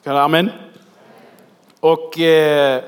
Amen. 0.04 0.50
Och 1.80 2.20
eh, 2.20 2.84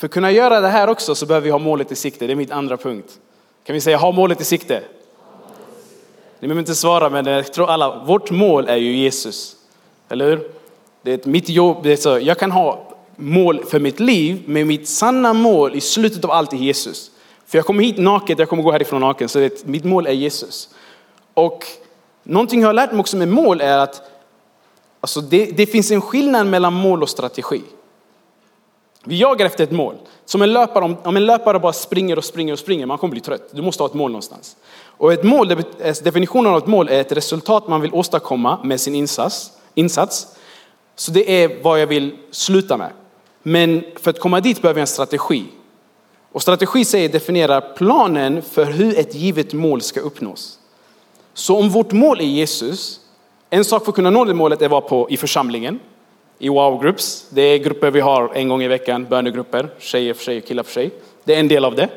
för 0.00 0.06
att 0.06 0.12
kunna 0.12 0.30
göra 0.30 0.60
det 0.60 0.68
här 0.68 0.88
också 0.88 1.14
så 1.14 1.26
behöver 1.26 1.44
vi 1.44 1.50
ha 1.50 1.58
målet 1.58 1.92
i 1.92 1.96
sikte. 1.96 2.26
Det 2.26 2.32
är 2.32 2.36
mitt 2.36 2.50
andra 2.50 2.76
punkt. 2.76 3.18
Kan 3.64 3.74
vi 3.74 3.80
säga 3.80 3.96
ha 3.96 4.12
målet 4.12 4.40
i 4.40 4.44
sikte? 4.44 4.82
Ni 6.40 6.48
behöver 6.48 6.60
inte 6.60 6.74
svara, 6.74 7.10
men 7.10 7.26
jag 7.26 7.52
tror 7.52 7.70
alla, 7.70 8.04
vårt 8.04 8.30
mål 8.30 8.68
är 8.68 8.76
ju 8.76 8.96
Jesus. 8.96 9.56
Eller 10.08 10.30
hur? 10.30 10.50
Det 11.02 11.26
är 11.26 11.28
mitt 11.28 11.48
jobb, 11.48 11.76
det 11.82 11.92
är 11.92 11.96
så, 11.96 12.18
jag 12.18 12.38
kan 12.38 12.50
ha 12.50 12.94
mål 13.16 13.64
för 13.64 13.80
mitt 13.80 14.00
liv, 14.00 14.42
men 14.46 14.66
mitt 14.66 14.88
sanna 14.88 15.32
mål 15.32 15.74
i 15.74 15.80
slutet 15.80 16.24
av 16.24 16.30
allt 16.30 16.52
är 16.52 16.56
Jesus. 16.56 17.10
För 17.46 17.58
jag 17.58 17.66
kommer 17.66 17.82
hit 17.82 17.98
naket, 17.98 18.38
jag 18.38 18.48
kommer 18.48 18.62
gå 18.62 18.72
härifrån 18.72 19.00
naken, 19.00 19.28
så 19.28 19.38
det, 19.38 19.66
mitt 19.66 19.84
mål 19.84 20.06
är 20.06 20.12
Jesus. 20.12 20.68
Och 21.34 21.64
någonting 22.22 22.60
jag 22.60 22.68
har 22.68 22.74
lärt 22.74 22.92
mig 22.92 23.00
också 23.00 23.16
med 23.16 23.28
mål 23.28 23.60
är 23.60 23.78
att 23.78 24.02
alltså 25.00 25.20
det, 25.20 25.44
det 25.44 25.66
finns 25.66 25.90
en 25.90 26.00
skillnad 26.00 26.46
mellan 26.46 26.72
mål 26.72 27.02
och 27.02 27.08
strategi. 27.08 27.62
Vi 29.04 29.16
jagar 29.16 29.46
efter 29.46 29.64
ett 29.64 29.70
mål. 29.70 29.94
Som 30.24 30.42
en 30.42 30.52
löpare, 30.52 30.96
om 31.04 31.16
en 31.16 31.26
löpare 31.26 31.58
bara 31.58 31.72
springer 31.72 32.18
och 32.18 32.24
springer 32.24 32.52
och 32.52 32.58
springer, 32.58 32.86
man 32.86 32.98
kommer 32.98 33.12
bli 33.12 33.20
trött. 33.20 33.48
Du 33.52 33.62
måste 33.62 33.82
ha 33.82 33.88
ett 33.88 33.94
mål 33.94 34.10
någonstans. 34.10 34.56
Och 34.82 35.12
ett 35.12 35.22
mål, 35.22 35.50
eh, 35.50 35.56
definitionen 36.02 36.52
av 36.52 36.58
ett 36.58 36.66
mål 36.66 36.88
är 36.88 37.00
ett 37.00 37.12
resultat 37.12 37.68
man 37.68 37.80
vill 37.80 37.94
åstadkomma 37.94 38.58
med 38.64 38.80
sin 38.80 38.94
insats. 38.94 39.52
insats. 39.74 40.26
Så 40.96 41.12
det 41.12 41.42
är 41.42 41.62
vad 41.62 41.80
jag 41.80 41.86
vill 41.86 42.16
sluta 42.30 42.76
med. 42.76 42.90
Men 43.42 43.84
för 43.96 44.10
att 44.10 44.20
komma 44.20 44.40
dit 44.40 44.62
behöver 44.62 44.78
jag 44.78 44.82
en 44.82 44.86
strategi. 44.86 45.44
Och 46.32 46.42
strategi 46.42 46.84
säger 46.84 47.08
definierar 47.08 47.60
planen 47.76 48.42
för 48.42 48.64
hur 48.64 48.98
ett 48.98 49.14
givet 49.14 49.52
mål 49.52 49.82
ska 49.82 50.00
uppnås. 50.00 50.58
Så 51.34 51.58
om 51.58 51.68
vårt 51.68 51.92
mål 51.92 52.20
är 52.20 52.24
Jesus, 52.24 53.00
en 53.50 53.64
sak 53.64 53.84
för 53.84 53.90
att 53.90 53.96
kunna 53.96 54.10
nå 54.10 54.24
det 54.24 54.34
målet 54.34 54.60
är 54.60 54.64
att 54.64 54.70
vara 54.70 54.80
på, 54.80 55.10
i 55.10 55.16
församlingen 55.16 55.80
i 56.40 56.48
Wow 56.48 56.82
Groups. 56.82 57.26
Det 57.30 57.42
är 57.42 57.58
grupper 57.58 57.90
vi 57.90 58.00
har 58.00 58.30
en 58.34 58.48
gång 58.48 58.62
i 58.62 58.68
veckan, 58.68 59.06
bönegrupper, 59.10 59.68
tjejer 59.78 60.14
för 60.14 60.24
sig 60.24 60.38
och 60.38 60.44
killar 60.44 60.62
för 60.62 60.72
sig. 60.72 60.90
Det 61.24 61.34
är 61.34 61.40
en 61.40 61.48
del 61.48 61.64
av 61.64 61.74
det. 61.74 61.88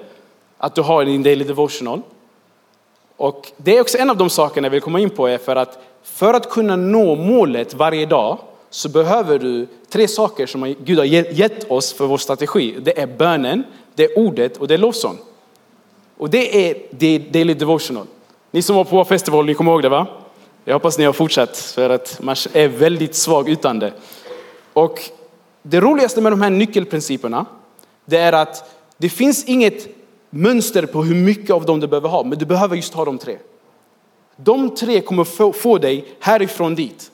Att 0.57 0.75
du 0.75 0.81
har 0.81 1.05
din 1.05 1.23
daily 1.23 1.43
devotional. 1.45 2.01
Och 3.17 3.51
det 3.57 3.77
är 3.77 3.81
också 3.81 3.97
en 3.97 4.09
av 4.09 4.17
de 4.17 4.29
sakerna 4.29 4.65
jag 4.65 4.71
vill 4.71 4.81
komma 4.81 4.99
in 4.99 5.09
på 5.09 5.27
är 5.27 5.37
för 5.37 5.55
att 5.55 5.79
för 6.03 6.33
att 6.33 6.49
kunna 6.49 6.75
nå 6.75 7.15
målet 7.15 7.73
varje 7.73 8.05
dag 8.05 8.37
så 8.69 8.89
behöver 8.89 9.39
du 9.39 9.67
tre 9.89 10.07
saker 10.07 10.45
som 10.45 10.75
Gud 10.79 10.97
har 10.97 11.05
gett 11.05 11.71
oss 11.71 11.93
för 11.93 12.05
vår 12.05 12.17
strategi. 12.17 12.75
Det 12.81 12.99
är 12.99 13.07
bönen, 13.07 13.63
det 13.95 14.03
är 14.03 14.19
ordet 14.19 14.57
och 14.57 14.67
det 14.67 14.73
är 14.73 14.77
lovsång. 14.77 15.17
Och 16.17 16.29
det 16.29 16.69
är 16.69 16.77
det 16.89 17.17
daily 17.17 17.53
devotional. 17.53 18.07
Ni 18.51 18.61
som 18.61 18.75
var 18.75 18.83
på 18.83 19.05
festival, 19.05 19.45
ni 19.45 19.53
kommer 19.53 19.71
ihåg 19.71 19.81
det 19.81 19.89
va? 19.89 20.07
Jag 20.65 20.73
hoppas 20.73 20.97
ni 20.97 21.05
har 21.05 21.13
fortsatt 21.13 21.57
för 21.57 21.89
att 21.89 22.19
man 22.21 22.35
är 22.53 22.67
väldigt 22.67 23.15
svag 23.15 23.49
utan 23.49 23.79
det. 23.79 23.93
Och 24.73 24.99
det 25.61 25.79
roligaste 25.79 26.21
med 26.21 26.31
de 26.31 26.41
här 26.41 26.49
nyckelprinciperna, 26.49 27.45
det 28.05 28.17
är 28.17 28.33
att 28.33 28.77
det 28.97 29.09
finns 29.09 29.45
inget 29.45 29.87
mönster 30.29 30.85
på 30.85 31.03
hur 31.03 31.15
mycket 31.15 31.49
av 31.49 31.65
dem 31.65 31.79
du 31.79 31.87
behöver 31.87 32.09
ha, 32.09 32.23
men 32.23 32.37
du 32.37 32.45
behöver 32.45 32.75
just 32.75 32.93
ha 32.93 33.05
de 33.05 33.17
tre. 33.17 33.37
De 34.35 34.75
tre 34.75 35.01
kommer 35.01 35.23
få, 35.23 35.53
få 35.53 35.77
dig 35.77 36.05
härifrån 36.19 36.75
dit. 36.75 37.11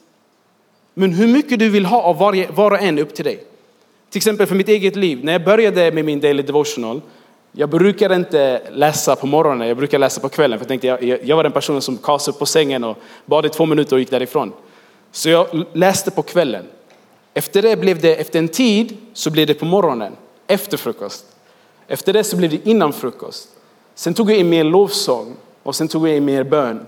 Men 0.93 1.13
hur 1.13 1.27
mycket 1.27 1.59
du 1.59 1.69
vill 1.69 1.85
ha 1.85 2.01
av 2.01 2.17
varje, 2.17 2.51
var 2.51 2.71
och 2.71 2.81
en 2.81 2.97
är 2.97 3.01
upp 3.01 3.13
till 3.13 3.25
dig. 3.25 3.43
Till 4.09 4.19
exempel 4.19 4.47
för 4.47 4.55
mitt 4.55 4.69
eget 4.69 4.95
liv, 4.95 5.23
när 5.23 5.31
jag 5.31 5.43
började 5.43 5.91
med 5.91 6.05
min 6.05 6.19
daily 6.19 6.43
devotional, 6.43 7.01
jag 7.51 7.69
brukar 7.69 8.15
inte 8.15 8.61
läsa 8.71 9.15
på 9.15 9.27
morgonen, 9.27 9.67
jag 9.67 9.77
brukar 9.77 9.99
läsa 9.99 10.21
på 10.21 10.29
kvällen. 10.29 10.59
För 10.59 10.63
jag, 10.63 10.67
tänkte, 10.67 10.87
jag, 10.87 11.23
jag 11.23 11.35
var 11.35 11.43
den 11.43 11.51
personen 11.51 11.81
som 11.81 11.97
kastade 11.97 12.35
upp 12.35 12.39
på 12.39 12.45
sängen 12.45 12.83
och 12.83 12.97
bad 13.25 13.45
i 13.45 13.49
två 13.49 13.65
minuter 13.65 13.95
och 13.95 13.99
gick 13.99 14.11
därifrån. 14.11 14.53
Så 15.11 15.29
jag 15.29 15.65
läste 15.73 16.11
på 16.11 16.21
kvällen. 16.21 16.65
Efter 17.33 17.61
det 17.61 17.75
blev 17.75 18.01
det, 18.01 18.15
efter 18.15 18.39
en 18.39 18.47
tid, 18.47 18.97
så 19.13 19.29
blev 19.29 19.47
det 19.47 19.53
på 19.53 19.65
morgonen, 19.65 20.15
efter 20.47 20.77
frukost. 20.77 21.25
Efter 21.87 22.13
det 22.13 22.23
så 22.23 22.37
blev 22.37 22.49
det 22.49 22.67
innan 22.69 22.93
frukost. 22.93 23.49
Sen 23.95 24.13
tog 24.13 24.31
jag 24.31 24.37
in 24.37 24.49
mer 24.49 24.63
lovsång 24.63 25.35
och 25.63 25.75
sen 25.75 25.87
tog 25.87 26.07
jag 26.07 26.17
in 26.17 26.25
mer 26.25 26.43
bön. 26.43 26.85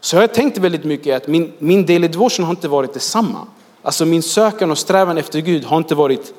Så 0.00 0.16
jag 0.16 0.34
tänkte 0.34 0.60
väldigt 0.60 0.84
mycket 0.84 1.16
att 1.16 1.28
min, 1.28 1.52
min 1.58 1.90
i 1.90 1.98
devotion 1.98 2.44
har 2.44 2.52
inte 2.52 2.68
varit 2.68 2.94
detsamma. 2.94 3.46
Alltså 3.82 4.04
min 4.04 4.22
sökan 4.22 4.70
och 4.70 4.78
strävan 4.78 5.18
efter 5.18 5.40
Gud 5.40 5.64
har 5.64 5.76
inte 5.76 5.94
varit 5.94 6.34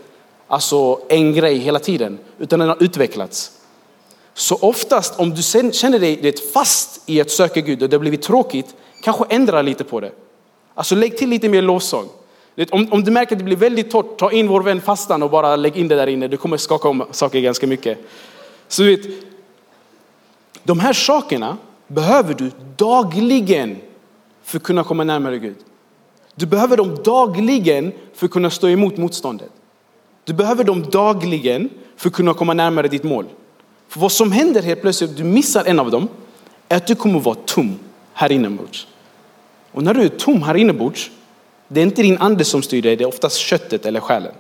alltså, 0.48 1.00
en 1.10 1.34
grej 1.34 1.58
hela 1.58 1.80
tiden, 1.80 2.20
utan 2.40 2.60
den 2.60 2.70
har 2.70 2.84
utvecklats. 2.84 3.52
Så 4.34 4.56
oftast 4.56 5.20
om 5.20 5.30
du 5.30 5.42
känner 5.72 6.00
dig 6.00 6.34
fast 6.54 7.02
i 7.06 7.22
att 7.22 7.32
söka 7.32 7.62
Gud 7.62 7.84
och 7.84 7.90
det 7.90 7.96
har 7.96 8.02
blivit 8.02 8.22
tråkigt, 8.22 8.76
kanske 9.04 9.26
ändra 9.30 9.62
lite 9.62 9.84
på 9.84 10.00
det. 10.00 10.12
Alltså 10.74 10.96
lägg 10.96 11.18
till 11.18 11.30
lite 11.30 11.50
mer 11.50 11.62
lovsång. 11.62 12.10
Om, 12.72 12.88
om 12.92 13.04
du 13.04 13.12
märker 13.12 13.36
att 13.36 13.40
det 13.40 13.46
blir 13.46 13.56
väldigt 13.56 13.92
torrt, 13.92 14.18
ta 14.18 14.32
in 14.32 14.48
vår 14.48 14.62
vän 14.62 14.82
fastan 14.82 15.24
och 15.24 15.30
bara 15.30 15.56
lägg 15.56 15.78
in 15.78 15.88
det 15.88 15.96
där 15.96 16.08
inne. 16.08 16.28
Du 16.28 16.38
kommer 16.38 16.58
skaka 16.58 16.90
om 16.90 17.06
saker 17.12 17.40
ganska 17.40 17.68
mycket. 17.68 17.98
Så 18.68 18.84
vet, 18.84 19.02
de 20.64 20.80
här 20.80 20.94
sakerna 20.94 21.58
behöver 21.88 22.34
du 22.34 22.52
dagligen 22.76 23.78
för 24.44 24.58
att 24.58 24.64
kunna 24.64 24.84
komma 24.84 25.04
närmare 25.04 25.38
Gud. 25.38 25.56
Du 26.36 26.46
behöver 26.46 26.78
dem 26.78 26.98
dagligen 27.04 27.92
för 28.14 28.26
att 28.26 28.32
kunna 28.32 28.50
stå 28.50 28.70
emot 28.70 28.98
motståndet. 28.98 29.50
Du 30.24 30.34
behöver 30.34 30.64
dem 30.64 30.86
dagligen 30.92 31.70
för 31.96 32.10
att 32.10 32.16
kunna 32.16 32.34
komma 32.34 32.54
närmare 32.54 32.88
ditt 32.88 33.04
mål. 33.04 33.26
För 33.88 34.00
vad 34.00 34.12
som 34.12 34.32
händer 34.32 34.62
helt 34.62 34.82
plötsligt, 34.82 35.18
du 35.18 35.24
missar 35.24 35.66
en 35.66 35.80
av 35.80 35.92
dem, 35.92 36.08
är 36.70 36.78
att 36.78 36.88
du 36.88 36.96
kommer 36.96 37.20
vara 37.20 37.36
tom 37.46 37.80
här 38.14 38.32
inombords. 38.32 38.88
Och 39.72 39.84
när 39.84 39.94
du 39.94 40.02
är 40.02 40.10
tom 40.10 40.44
här 40.44 40.58
inombords, 40.58 41.12
det 41.68 41.80
är 41.80 41.84
inte 41.84 42.02
din 42.02 42.18
ande 42.18 42.46
som 42.46 42.62
styr 42.62 42.82
dig, 42.82 42.96
det 42.96 43.04
är 43.04 43.08
oftast 43.08 43.38
köttet 43.38 43.86
eller 43.86 44.00
själen. 44.00 44.34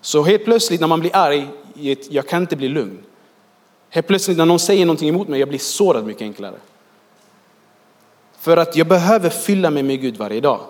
Så 0.00 0.22
helt 0.22 0.44
plötsligt 0.44 0.80
när 0.80 0.88
man 0.88 1.00
blir 1.00 1.16
arg, 1.16 1.48
jag 2.10 2.28
kan 2.28 2.42
inte 2.42 2.56
bli 2.56 2.68
lugn. 2.68 2.98
Helt 3.90 4.06
plötsligt 4.06 4.36
när 4.38 4.46
någon 4.46 4.58
säger 4.58 4.86
någonting 4.86 5.08
emot 5.08 5.28
mig, 5.28 5.40
jag 5.40 5.48
blir 5.48 5.58
sårad 5.58 6.06
mycket 6.06 6.22
enklare. 6.22 6.56
För 8.38 8.56
att 8.56 8.76
jag 8.76 8.86
behöver 8.86 9.30
fylla 9.30 9.70
mig 9.70 9.82
med 9.82 10.00
Gud 10.00 10.16
varje 10.16 10.40
dag. 10.40 10.60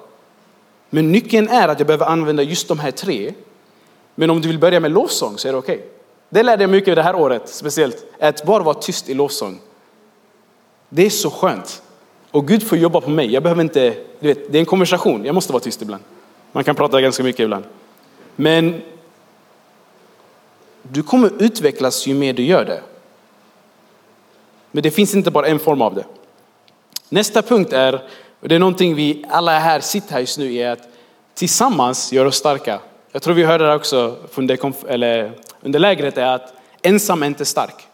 Men 0.91 1.13
nyckeln 1.13 1.49
är 1.49 1.69
att 1.69 1.81
jag 1.81 1.87
behöver 1.87 2.07
använda 2.07 2.43
just 2.43 2.69
de 2.69 2.79
här 2.79 2.91
tre. 2.91 3.35
Men 4.15 4.31
om 4.31 4.41
du 4.41 4.49
vill 4.49 4.59
börja 4.59 4.81
med 4.81 4.91
lovsång 4.91 5.39
så 5.39 5.49
är 5.49 5.53
det 5.53 5.59
okej. 5.59 5.75
Okay. 5.75 5.89
Det 6.29 6.43
lärde 6.43 6.63
jag 6.63 6.71
mycket 6.71 6.97
det 6.97 7.03
här 7.03 7.15
året, 7.15 7.49
speciellt. 7.49 8.07
Att 8.21 8.47
bara 8.47 8.63
vara 8.63 8.75
tyst 8.75 9.09
i 9.09 9.15
lovsång. 9.15 9.61
Det 10.89 11.07
är 11.07 11.11
så 11.11 11.31
skönt. 11.31 11.83
Och 12.33 12.49
Gud 12.49 12.63
får 12.63 12.79
jobba 12.79 13.01
på 13.01 13.11
mig. 13.11 13.33
Jag 13.33 13.43
behöver 13.43 13.63
inte, 13.63 13.95
du 14.21 14.29
vet, 14.29 14.53
det 14.53 14.59
är 14.59 14.61
en 14.61 14.67
konversation. 14.67 15.25
Jag 15.25 15.35
måste 15.35 15.53
vara 15.53 15.63
tyst 15.63 15.83
ibland. 15.83 16.03
Man 16.53 16.65
kan 16.65 16.75
prata 16.75 17.01
ganska 17.01 17.23
mycket 17.23 17.41
ibland. 17.41 17.65
Men 18.37 18.83
du 20.83 21.03
kommer 21.03 21.31
utvecklas 21.39 22.07
ju 22.07 22.15
mer 22.15 22.33
du 22.33 22.45
gör 22.45 22.65
det. 22.65 22.83
Men 24.71 24.83
det 24.83 24.91
finns 24.91 25.15
inte 25.15 25.31
bara 25.31 25.47
en 25.47 25.59
form 25.59 25.83
av 25.83 25.95
det. 25.95 26.05
Nästa 27.09 27.43
punkt 27.43 27.73
är, 27.73 27.95
och 28.41 28.49
det 28.49 28.55
är 28.55 28.59
någonting 28.59 28.95
vi 28.95 29.25
alla 29.29 29.59
här 29.59 29.81
sitter 29.81 30.13
här 30.13 30.21
just 30.21 30.39
nu, 30.39 30.55
är 30.55 30.71
att 30.71 30.89
tillsammans 31.35 32.13
gör 32.13 32.25
oss 32.25 32.37
starka. 32.37 32.81
Jag 33.13 33.23
tror 33.23 33.35
vi 33.35 33.45
hörde 33.45 33.67
det 33.67 33.75
också 33.75 34.17
under, 34.35 34.59
under 35.61 35.79
lägret, 35.79 36.19
är 36.19 36.27
att 36.27 36.55
ensam 36.83 37.23
är 37.23 37.27
inte 37.27 37.45
stark. 37.45 37.87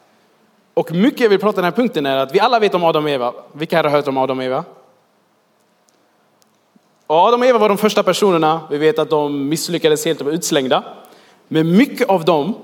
Och 0.78 0.92
mycket 0.92 1.20
jag 1.20 1.28
vill 1.28 1.38
prata 1.38 1.60
om 1.60 1.62
den 1.62 1.64
här 1.64 1.82
punkten 1.82 2.06
är 2.06 2.16
att 2.16 2.34
vi 2.34 2.40
alla 2.40 2.58
vet 2.58 2.74
om 2.74 2.84
Adam 2.84 3.04
och 3.04 3.10
Eva. 3.10 3.32
Vilka 3.52 3.76
här 3.76 3.84
har 3.84 3.90
hört 3.90 4.08
om 4.08 4.16
Adam 4.16 4.38
och 4.38 4.44
Eva? 4.44 4.64
Och 7.06 7.16
Adam 7.16 7.40
och 7.40 7.46
Eva 7.46 7.58
var 7.58 7.68
de 7.68 7.78
första 7.78 8.02
personerna. 8.02 8.60
Vi 8.70 8.78
vet 8.78 8.98
att 8.98 9.10
de 9.10 9.48
misslyckades 9.48 10.04
helt 10.04 10.20
och 10.20 10.26
var 10.26 10.32
utslängda. 10.32 10.84
Men 11.48 11.76
mycket 11.76 12.08
av 12.08 12.24
dem, 12.24 12.54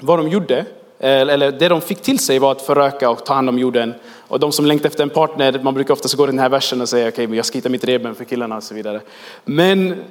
vad 0.00 0.18
de 0.18 0.28
gjorde, 0.28 0.58
eh, 0.98 1.20
eller 1.20 1.52
det 1.52 1.68
de 1.68 1.80
fick 1.80 2.02
till 2.02 2.18
sig 2.18 2.38
var 2.38 2.52
att 2.52 2.62
föröka 2.62 3.10
och 3.10 3.26
ta 3.26 3.34
hand 3.34 3.48
om 3.48 3.58
jorden. 3.58 3.94
Och 4.28 4.40
de 4.40 4.52
som 4.52 4.66
längtar 4.66 4.86
efter 4.86 5.02
en 5.02 5.10
partner, 5.10 5.60
man 5.62 5.74
brukar 5.74 5.94
ofta 5.94 6.16
gå 6.16 6.26
den 6.26 6.38
här 6.38 6.48
versen 6.48 6.80
och 6.80 6.88
säga 6.88 7.08
okej, 7.08 7.24
okay, 7.24 7.36
jag 7.36 7.46
ska 7.46 7.58
hitta 7.58 7.68
mitt 7.68 7.84
reben 7.84 8.14
för 8.14 8.24
killarna 8.24 8.56
och 8.56 8.62
så 8.62 8.74
vidare. 8.74 9.00
Men 9.44 10.04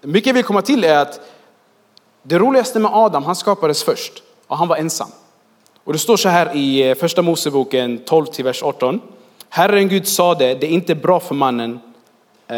mycket 0.00 0.26
jag 0.26 0.34
vill 0.34 0.44
komma 0.44 0.62
till 0.62 0.84
är 0.84 0.96
att 0.96 1.20
det 2.22 2.38
roligaste 2.38 2.78
med 2.78 2.90
Adam, 2.94 3.24
han 3.24 3.36
skapades 3.36 3.82
först 3.82 4.22
och 4.46 4.56
han 4.56 4.68
var 4.68 4.76
ensam. 4.76 5.08
Och 5.90 5.94
det 5.94 5.98
står 5.98 6.16
så 6.16 6.28
här 6.28 6.56
i 6.56 6.88
eh, 6.88 6.94
första 6.94 7.22
Moseboken 7.22 7.98
12 7.98 8.26
till 8.26 8.44
vers 8.44 8.62
18. 8.62 9.00
Herren 9.48 9.88
Gud 9.88 10.08
sade, 10.08 10.54
det 10.54 10.66
är 10.66 10.70
inte 10.70 10.94
bra 10.94 11.20
för 11.20 11.34
mannen, 11.34 11.72
eh, 12.46 12.56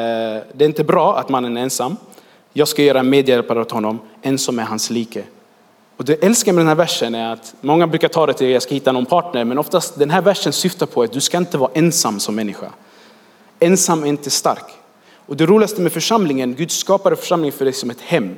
det 0.52 0.58
är 0.58 0.64
inte 0.64 0.84
bra 0.84 1.18
att 1.18 1.28
mannen 1.28 1.56
är 1.56 1.62
ensam. 1.62 1.96
Jag 2.52 2.68
ska 2.68 2.82
göra 2.82 3.00
en 3.00 3.10
medhjälpare 3.10 3.60
åt 3.60 3.70
honom, 3.70 3.98
en 4.22 4.38
som 4.38 4.58
är 4.58 4.62
hans 4.62 4.90
like. 4.90 5.24
Och 5.96 6.04
det 6.04 6.12
jag 6.12 6.24
älskar 6.24 6.52
med 6.52 6.60
den 6.60 6.68
här 6.68 6.74
versen 6.74 7.14
är 7.14 7.32
att 7.32 7.54
många 7.60 7.86
brukar 7.86 8.08
ta 8.08 8.26
det 8.26 8.32
till 8.32 8.46
att 8.46 8.52
jag 8.52 8.62
ska 8.62 8.74
hitta 8.74 8.92
någon 8.92 9.06
partner, 9.06 9.44
men 9.44 9.58
oftast 9.58 9.98
den 9.98 10.10
här 10.10 10.22
versen 10.22 10.52
syftar 10.52 10.86
på 10.86 11.02
att 11.02 11.12
du 11.12 11.20
ska 11.20 11.38
inte 11.38 11.58
vara 11.58 11.70
ensam 11.74 12.20
som 12.20 12.34
människa. 12.34 12.70
Ensam 13.60 14.02
är 14.02 14.06
inte 14.06 14.30
stark. 14.30 14.66
Och 15.26 15.36
det 15.36 15.46
roligaste 15.46 15.80
med 15.80 15.92
församlingen, 15.92 16.54
Gud 16.54 16.70
skapade 16.70 17.16
församlingen 17.16 17.52
för 17.52 17.64
dig 17.64 17.74
som 17.74 17.90
ett 17.90 18.00
hem. 18.00 18.36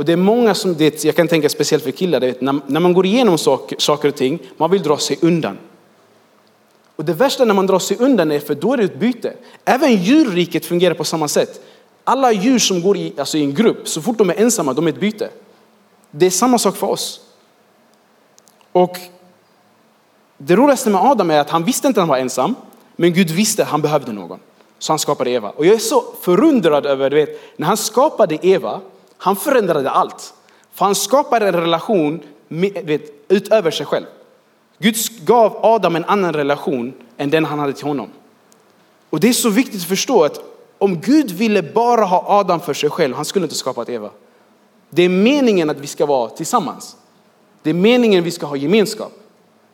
Och 0.00 0.06
det 0.06 0.12
är 0.12 0.16
många 0.16 0.54
som, 0.54 0.76
det, 0.76 1.04
jag 1.04 1.16
kan 1.16 1.28
tänka 1.28 1.48
speciellt 1.48 1.84
för 1.84 1.90
killar, 1.90 2.20
det, 2.20 2.40
när, 2.40 2.60
när 2.66 2.80
man 2.80 2.92
går 2.92 3.06
igenom 3.06 3.38
saker, 3.38 3.76
saker 3.78 4.08
och 4.08 4.14
ting, 4.14 4.38
man 4.56 4.70
vill 4.70 4.82
dra 4.82 4.98
sig 4.98 5.18
undan. 5.20 5.58
Och 6.96 7.04
det 7.04 7.12
värsta 7.12 7.44
när 7.44 7.54
man 7.54 7.66
drar 7.66 7.78
sig 7.78 7.96
undan 8.00 8.32
är 8.32 8.40
för 8.40 8.54
då 8.54 8.72
är 8.72 8.76
det 8.76 8.84
ett 8.84 8.98
byte. 8.98 9.32
Även 9.64 9.96
djurriket 9.96 10.66
fungerar 10.66 10.94
på 10.94 11.04
samma 11.04 11.28
sätt. 11.28 11.60
Alla 12.04 12.32
djur 12.32 12.58
som 12.58 12.82
går 12.82 12.96
i, 12.96 13.12
alltså 13.16 13.38
i 13.38 13.42
en 13.42 13.54
grupp, 13.54 13.88
så 13.88 14.02
fort 14.02 14.18
de 14.18 14.30
är 14.30 14.34
ensamma, 14.34 14.72
de 14.72 14.86
är 14.86 14.90
ett 14.90 15.00
byte. 15.00 15.28
Det 16.10 16.26
är 16.26 16.30
samma 16.30 16.58
sak 16.58 16.76
för 16.76 16.86
oss. 16.86 17.20
Och 18.72 18.96
det 20.38 20.56
roligaste 20.56 20.90
med 20.90 21.00
Adam 21.00 21.30
är 21.30 21.40
att 21.40 21.50
han 21.50 21.64
visste 21.64 21.86
inte 21.86 22.00
att 22.00 22.02
han 22.02 22.08
var 22.08 22.18
ensam, 22.18 22.54
men 22.96 23.12
Gud 23.12 23.30
visste 23.30 23.62
att 23.62 23.68
han 23.68 23.82
behövde 23.82 24.12
någon. 24.12 24.38
Så 24.78 24.92
han 24.92 24.98
skapade 24.98 25.30
Eva. 25.30 25.50
Och 25.50 25.66
jag 25.66 25.74
är 25.74 25.78
så 25.78 26.04
förundrad 26.20 26.86
över, 26.86 27.10
du 27.10 27.16
vet, 27.16 27.58
när 27.58 27.66
han 27.66 27.76
skapade 27.76 28.46
Eva, 28.46 28.80
han 29.20 29.36
förändrade 29.36 29.90
allt. 29.90 30.34
För 30.72 30.84
han 30.84 30.94
skapade 30.94 31.48
en 31.48 31.54
relation 31.54 32.20
med, 32.48 32.72
vet, 32.84 33.02
utöver 33.28 33.70
sig 33.70 33.86
själv. 33.86 34.06
Gud 34.78 34.96
gav 35.24 35.56
Adam 35.62 35.96
en 35.96 36.04
annan 36.04 36.32
relation 36.32 36.92
än 37.16 37.30
den 37.30 37.44
han 37.44 37.58
hade 37.58 37.72
till 37.72 37.86
honom. 37.86 38.08
Och 39.10 39.20
det 39.20 39.28
är 39.28 39.32
så 39.32 39.50
viktigt 39.50 39.80
att 39.80 39.88
förstå 39.88 40.24
att 40.24 40.40
om 40.78 41.00
Gud 41.00 41.30
ville 41.30 41.62
bara 41.62 42.04
ha 42.04 42.24
Adam 42.28 42.60
för 42.60 42.74
sig 42.74 42.90
själv, 42.90 43.14
han 43.14 43.24
skulle 43.24 43.44
inte 43.44 43.54
skapat 43.54 43.88
Eva. 43.88 44.10
Det 44.90 45.02
är 45.02 45.08
meningen 45.08 45.70
att 45.70 45.80
vi 45.80 45.86
ska 45.86 46.06
vara 46.06 46.28
tillsammans. 46.28 46.96
Det 47.62 47.70
är 47.70 47.74
meningen 47.74 48.20
att 48.20 48.26
vi 48.26 48.30
ska 48.30 48.46
ha 48.46 48.56
gemenskap. 48.56 49.12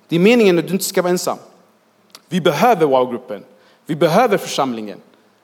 Det 0.09 0.17
är 0.17 0.21
meningen 0.21 0.59
att 0.59 0.67
du 0.67 0.73
inte 0.73 0.85
ska 0.85 1.03
vara 1.03 1.11
ensam. 1.11 1.39
Vi 2.29 2.41
behöver 2.41 2.87
wow-gruppen. 2.87 3.45
Vi 3.87 3.97
behöver 3.97 4.39
församlingen. 4.39 4.99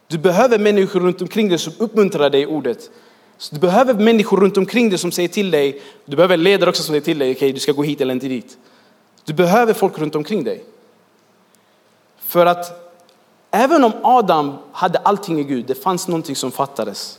Du 0.07 0.19
behöver 0.19 0.59
människor 0.59 1.01
runt 1.01 1.23
omkring 1.23 1.49
dig 1.49 1.59
som 1.59 1.73
uppmuntrar 1.79 2.31
dig 2.31 2.43
i 2.43 2.47
ordet. 2.47 2.91
Så 3.43 3.55
du 3.55 3.61
behöver 3.61 3.95
människor 3.95 4.41
runt 4.41 4.57
omkring 4.57 4.91
dig 4.91 4.99
som 4.99 5.13
säger 5.13 5.29
till 5.29 5.51
dig, 5.51 5.83
du 6.05 6.17
behöver 6.17 6.37
ledare 6.37 6.71
också 6.71 6.83
som 6.83 6.93
säger 6.93 7.01
till 7.01 7.19
dig, 7.19 7.31
okej 7.31 7.37
okay, 7.37 7.53
du 7.53 7.61
ska 7.61 7.73
gå 7.73 7.83
hit 7.83 8.01
eller 8.01 8.15
inte 8.15 8.29
dit. 8.29 8.59
Du 9.25 9.33
behöver 9.33 9.75
folk 9.75 9.99
runt 9.99 10.15
omkring 10.15 10.45
dig. 10.45 10.65
För 12.19 12.47
att 12.47 12.95
även 13.51 13.85
om 13.85 13.93
Adam 14.03 14.57
hade 14.73 14.99
allting 14.99 15.41
i 15.41 15.45
Gud, 15.45 15.67
det 15.67 15.75
fanns 15.75 16.09
någonting 16.09 16.37
som 16.37 16.51
fattades. 16.51 17.19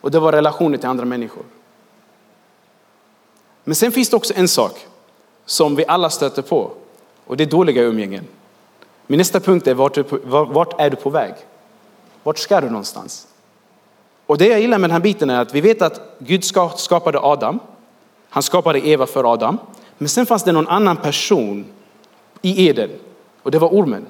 och 0.00 0.10
det 0.10 0.18
var 0.18 0.32
relationer 0.32 0.78
till 0.78 0.88
andra 0.88 1.04
människor. 1.04 1.44
Men 3.64 3.74
sen 3.74 3.92
finns 3.92 4.10
det 4.10 4.16
också 4.16 4.34
en 4.36 4.48
sak 4.48 4.86
som 5.44 5.76
vi 5.76 5.84
alla 5.88 6.10
stöter 6.10 6.42
på 6.42 6.70
och 7.24 7.36
det 7.36 7.44
är 7.44 7.48
dåliga 7.48 7.82
umgängen. 7.82 8.26
Min 9.06 9.18
nästa 9.18 9.40
punkt 9.40 9.66
är 9.66 9.74
vart 9.74 9.96
är, 9.96 10.04
vart 10.44 10.80
är 10.80 10.90
du 10.90 10.96
på 10.96 11.10
väg? 11.10 11.34
Vart 12.22 12.38
ska 12.38 12.60
du 12.60 12.66
någonstans? 12.66 13.26
Och 14.26 14.38
det 14.38 14.46
jag 14.46 14.60
gillar 14.60 14.78
med 14.78 14.90
den 14.90 14.94
här 14.94 15.00
biten 15.00 15.30
är 15.30 15.40
att 15.40 15.54
vi 15.54 15.60
vet 15.60 15.82
att 15.82 16.00
Gud 16.18 16.44
skapade 16.76 17.18
Adam. 17.20 17.60
Han 18.28 18.42
skapade 18.42 18.86
Eva 18.88 19.06
för 19.06 19.32
Adam. 19.32 19.58
Men 19.98 20.08
sen 20.08 20.26
fanns 20.26 20.42
det 20.42 20.52
någon 20.52 20.68
annan 20.68 20.96
person 20.96 21.64
i 22.42 22.68
Eden 22.68 22.90
och 23.42 23.50
det 23.50 23.58
var 23.58 23.68
ormen. 23.68 24.06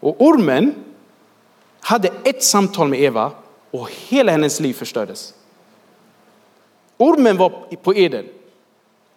Och 0.00 0.16
ormen 0.18 0.74
hade 1.80 2.10
ett 2.24 2.42
samtal 2.42 2.88
med 2.88 3.00
Eva 3.00 3.30
och 3.70 3.90
hela 4.08 4.32
hennes 4.32 4.60
liv 4.60 4.74
förstördes. 4.74 5.34
Ormen 6.98 7.36
var 7.36 7.50
på 7.82 7.94
Eden. 7.94 8.26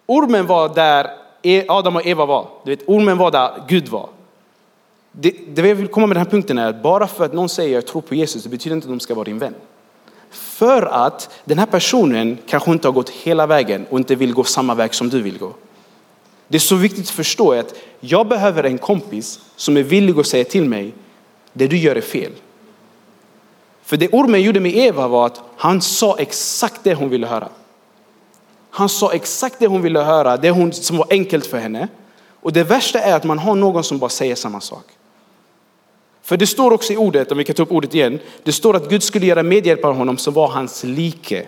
Ormen 0.06 0.46
var 0.46 0.74
där 0.74 1.10
e- 1.42 1.64
Adam 1.68 1.96
och 1.96 2.06
Eva 2.06 2.26
var. 2.26 2.48
Du 2.64 2.70
vet, 2.70 2.88
ormen 2.88 3.18
var 3.18 3.30
där 3.30 3.62
Gud 3.68 3.88
var. 3.88 4.08
Det, 5.12 5.34
det 5.48 5.68
jag 5.68 5.74
vill 5.74 5.88
komma 5.88 6.06
med 6.06 6.16
den 6.16 6.24
här 6.24 6.30
punkten 6.30 6.58
är 6.58 6.68
att 6.68 6.82
bara 6.82 7.06
för 7.06 7.24
att 7.24 7.32
någon 7.32 7.48
säger 7.48 7.74
jag 7.74 7.86
tror 7.86 8.02
på 8.02 8.14
Jesus, 8.14 8.42
det 8.42 8.48
betyder 8.48 8.76
inte 8.76 8.84
att 8.84 8.92
de 8.92 9.00
ska 9.00 9.14
vara 9.14 9.24
din 9.24 9.38
vän. 9.38 9.54
För 10.30 10.82
att 10.82 11.30
den 11.44 11.58
här 11.58 11.66
personen 11.66 12.38
kanske 12.46 12.70
inte 12.70 12.88
har 12.88 12.92
gått 12.92 13.10
hela 13.10 13.46
vägen 13.46 13.86
och 13.90 13.98
inte 13.98 14.14
vill 14.14 14.34
gå 14.34 14.44
samma 14.44 14.74
väg 14.74 14.94
som 14.94 15.08
du 15.08 15.22
vill 15.22 15.38
gå. 15.38 15.54
Det 16.48 16.56
är 16.56 16.60
så 16.60 16.76
viktigt 16.76 17.04
att 17.04 17.10
förstå 17.10 17.52
att 17.52 17.74
jag 18.00 18.28
behöver 18.28 18.64
en 18.64 18.78
kompis 18.78 19.40
som 19.56 19.76
är 19.76 19.82
villig 19.82 20.18
att 20.18 20.26
säga 20.26 20.44
till 20.44 20.64
mig, 20.64 20.92
det 21.52 21.66
du 21.66 21.76
gör 21.76 21.96
är 21.96 22.00
fel. 22.00 22.32
För 23.82 23.96
det 23.96 24.08
ormen 24.08 24.42
gjorde 24.42 24.60
med 24.60 24.76
Eva 24.76 25.08
var 25.08 25.26
att 25.26 25.40
han 25.56 25.80
sa 25.80 26.16
exakt 26.18 26.80
det 26.84 26.94
hon 26.94 27.08
ville 27.08 27.26
höra. 27.26 27.48
Han 28.70 28.88
sa 28.88 29.12
exakt 29.12 29.56
det 29.58 29.66
hon 29.66 29.82
ville 29.82 30.00
höra, 30.00 30.36
det 30.36 30.50
hon, 30.50 30.72
som 30.72 30.96
var 30.96 31.06
enkelt 31.10 31.46
för 31.46 31.58
henne. 31.58 31.88
Och 32.40 32.52
det 32.52 32.64
värsta 32.64 33.00
är 33.00 33.14
att 33.14 33.24
man 33.24 33.38
har 33.38 33.54
någon 33.54 33.84
som 33.84 33.98
bara 33.98 34.10
säger 34.10 34.34
samma 34.34 34.60
sak. 34.60 34.84
För 36.30 36.36
det 36.36 36.46
står 36.46 36.70
också 36.70 36.92
i 36.92 36.96
ordet, 36.96 37.32
om 37.32 37.38
vi 37.38 37.44
kan 37.44 37.54
ta 37.54 37.62
upp 37.62 37.72
ordet 37.72 37.94
igen, 37.94 38.18
det 38.42 38.52
står 38.52 38.76
att 38.76 38.88
Gud 38.88 39.02
skulle 39.02 39.26
göra 39.26 39.42
medhjälpare 39.42 39.90
av 39.90 39.96
honom 39.96 40.18
som 40.18 40.34
var 40.34 40.48
hans 40.48 40.84
like. 40.84 41.46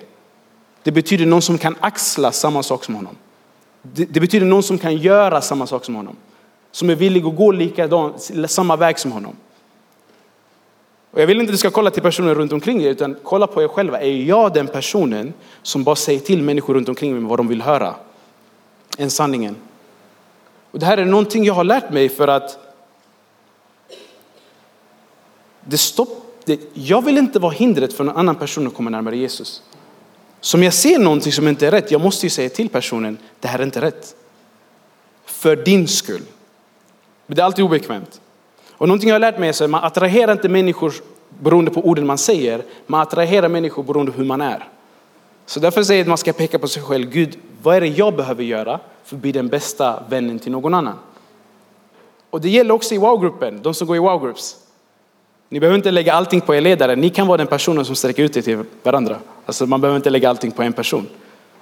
Det 0.82 0.92
betyder 0.92 1.26
någon 1.26 1.42
som 1.42 1.58
kan 1.58 1.76
axla 1.80 2.32
samma 2.32 2.62
sak 2.62 2.84
som 2.84 2.94
honom. 2.94 3.16
Det, 3.82 4.04
det 4.04 4.20
betyder 4.20 4.46
någon 4.46 4.62
som 4.62 4.78
kan 4.78 4.96
göra 4.96 5.40
samma 5.40 5.66
sak 5.66 5.84
som 5.84 5.94
honom. 5.94 6.16
Som 6.72 6.90
är 6.90 6.94
villig 6.94 7.26
att 7.26 7.36
gå 7.36 7.52
likadan, 7.52 8.12
samma 8.46 8.76
väg 8.76 8.98
som 8.98 9.12
honom. 9.12 9.36
Och 11.10 11.20
jag 11.20 11.26
vill 11.26 11.40
inte 11.40 11.50
att 11.50 11.54
du 11.54 11.58
ska 11.58 11.70
kolla 11.70 11.90
till 11.90 12.02
personer 12.02 12.34
runt 12.34 12.52
omkring 12.52 12.78
dig, 12.78 12.88
utan 12.88 13.16
kolla 13.22 13.46
på 13.46 13.62
er 13.62 13.68
själva. 13.68 14.00
Är 14.00 14.12
jag 14.12 14.54
den 14.54 14.66
personen 14.66 15.32
som 15.62 15.84
bara 15.84 15.96
säger 15.96 16.20
till 16.20 16.42
människor 16.42 16.74
runt 16.74 16.88
omkring 16.88 17.14
mig 17.14 17.22
vad 17.22 17.38
de 17.38 17.48
vill 17.48 17.62
höra? 17.62 17.94
En 18.98 19.10
sanningen. 19.10 19.56
Och 20.70 20.78
det 20.78 20.86
här 20.86 20.98
är 20.98 21.04
någonting 21.04 21.44
jag 21.44 21.54
har 21.54 21.64
lärt 21.64 21.90
mig 21.90 22.08
för 22.08 22.28
att 22.28 22.71
det 25.64 25.78
stopp, 25.78 26.42
det, 26.44 26.60
jag 26.74 27.04
vill 27.04 27.18
inte 27.18 27.38
vara 27.38 27.52
hindret 27.52 27.92
för 27.92 28.04
en 28.04 28.10
annan 28.10 28.34
person 28.34 28.66
att 28.66 28.74
komma 28.74 28.90
närmare 28.90 29.16
Jesus. 29.16 29.62
Så 30.40 30.56
om 30.56 30.62
jag 30.62 30.74
ser 30.74 30.98
någonting 30.98 31.32
som 31.32 31.48
inte 31.48 31.66
är 31.66 31.70
rätt, 31.70 31.90
jag 31.90 32.00
måste 32.00 32.26
ju 32.26 32.30
säga 32.30 32.48
till 32.48 32.68
personen, 32.68 33.18
det 33.40 33.48
här 33.48 33.58
är 33.58 33.62
inte 33.62 33.80
rätt. 33.80 34.16
För 35.24 35.56
din 35.56 35.88
skull. 35.88 36.22
Men 37.26 37.36
det 37.36 37.42
är 37.42 37.46
alltid 37.46 37.64
obekvämt. 37.64 38.20
Och 38.72 38.88
någonting 38.88 39.08
jag 39.08 39.14
har 39.14 39.20
lärt 39.20 39.38
mig 39.38 39.48
är 39.48 39.64
att 39.64 39.70
man 39.70 39.84
attraherar 39.84 40.32
inte 40.32 40.48
människor 40.48 40.94
beroende 41.40 41.70
på 41.70 41.80
orden 41.80 42.06
man 42.06 42.18
säger, 42.18 42.64
man 42.86 43.00
attraherar 43.00 43.48
människor 43.48 43.82
beroende 43.82 44.12
på 44.12 44.18
hur 44.18 44.24
man 44.24 44.40
är. 44.40 44.68
Så 45.46 45.60
därför 45.60 45.82
säger 45.82 45.98
jag 45.98 46.04
att 46.04 46.08
man 46.08 46.18
ska 46.18 46.32
peka 46.32 46.58
på 46.58 46.68
sig 46.68 46.82
själv, 46.82 47.10
Gud, 47.10 47.38
vad 47.62 47.76
är 47.76 47.80
det 47.80 47.86
jag 47.86 48.16
behöver 48.16 48.42
göra 48.42 48.80
för 49.04 49.16
att 49.16 49.22
bli 49.22 49.32
den 49.32 49.48
bästa 49.48 50.02
vännen 50.08 50.38
till 50.38 50.52
någon 50.52 50.74
annan? 50.74 50.98
Och 52.30 52.40
det 52.40 52.48
gäller 52.48 52.74
också 52.74 52.94
i 52.94 52.98
wow-gruppen, 52.98 53.62
de 53.62 53.74
som 53.74 53.86
går 53.86 53.96
i 53.96 54.00
wow-groups. 54.00 54.56
Ni 55.52 55.60
behöver 55.60 55.76
inte 55.76 55.90
lägga 55.90 56.12
allting 56.12 56.40
på 56.40 56.54
er 56.54 56.60
ledare, 56.60 56.96
ni 56.96 57.10
kan 57.10 57.26
vara 57.26 57.36
den 57.36 57.46
personen 57.46 57.84
som 57.84 57.96
sträcker 57.96 58.22
ut 58.22 58.36
er 58.36 58.42
till 58.42 58.58
varandra. 58.82 59.16
Alltså 59.46 59.66
man 59.66 59.80
behöver 59.80 59.96
inte 59.96 60.10
lägga 60.10 60.30
allting 60.30 60.50
på 60.50 60.62
en 60.62 60.72
person. 60.72 61.06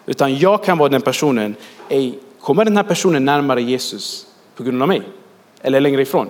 Utan 0.07 0.39
jag 0.39 0.65
kan 0.65 0.79
vara 0.79 0.89
den 0.89 1.03
personen, 1.03 1.55
Ej, 1.89 2.19
kommer 2.41 2.65
den 2.65 2.77
här 2.77 2.85
personen 2.85 3.25
närmare 3.25 3.63
Jesus 3.63 4.27
på 4.57 4.63
grund 4.63 4.83
av 4.83 4.89
mig? 4.89 5.03
Eller 5.63 5.81
längre 5.81 6.03
ifrån? 6.03 6.29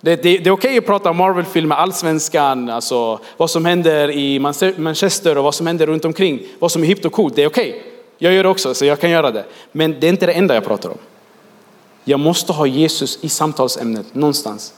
Det, 0.00 0.22
det, 0.22 0.22
det, 0.22 0.36
är 0.36 0.38
okej 0.38 0.52
okay 0.52 0.78
att 0.78 0.86
prata 0.86 1.10
om 1.10 1.16
Marvel-filmer, 1.16 1.76
allsvenskan, 1.76 2.70
alltså 2.70 3.20
vad 3.36 3.50
som 3.50 3.64
händer 3.64 4.10
i 4.10 4.38
Manchester 4.76 5.38
och 5.38 5.44
vad 5.44 5.54
som 5.54 5.66
händer 5.66 5.86
runt 5.86 6.04
omkring, 6.04 6.42
vad 6.58 6.72
som 6.72 6.82
är 6.82 6.86
hippt 6.86 7.04
och 7.04 7.12
coolt. 7.12 7.36
Det 7.36 7.42
är 7.42 7.48
okej. 7.48 7.70
Okay. 7.70 7.82
Jag 8.18 8.32
gör 8.32 8.42
det 8.42 8.48
också, 8.48 8.74
så 8.74 8.84
jag 8.84 9.00
kan 9.00 9.10
göra 9.10 9.30
det. 9.30 9.44
Men 9.72 10.00
det 10.00 10.06
är 10.06 10.10
inte 10.10 10.26
det 10.26 10.32
enda 10.32 10.54
jag 10.54 10.64
pratar 10.64 10.88
om. 10.88 10.98
Jag 12.04 12.20
måste 12.20 12.52
ha 12.52 12.66
Jesus 12.66 13.18
i 13.22 13.28
samtalsämnet 13.28 14.14
någonstans. 14.14 14.74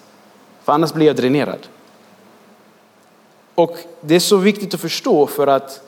För 0.65 0.73
annars 0.73 0.93
blir 0.93 1.07
jag 1.07 1.17
dränerad. 1.17 1.59
Och 3.59 3.77
det 4.01 4.15
är 4.15 4.21
så 4.21 4.37
viktigt 4.37 4.75
att 4.75 4.81
förstå 4.81 5.27
för 5.27 5.47
att 5.47 5.81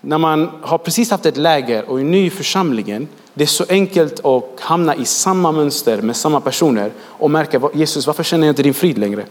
när 0.00 0.18
man 0.18 0.50
har 0.62 0.78
precis 0.78 1.10
haft 1.10 1.26
ett 1.26 1.36
läger 1.36 1.84
och 1.84 2.00
är 2.00 2.04
ny 2.04 2.26
i 2.26 2.30
församlingen, 2.30 3.08
det 3.34 3.44
är 3.44 3.48
så 3.48 3.64
enkelt 3.68 4.24
att 4.24 4.60
hamna 4.60 4.96
i 4.96 5.04
samma 5.04 5.52
mönster 5.52 6.02
med 6.02 6.16
samma 6.16 6.40
personer 6.40 6.92
och 7.00 7.30
märka, 7.30 7.60
Jesus 7.74 8.06
varför 8.06 8.22
känner 8.22 8.46
jag 8.46 8.52
inte 8.52 8.62
din 8.62 8.74
frid 8.74 8.98
längre? 8.98 9.26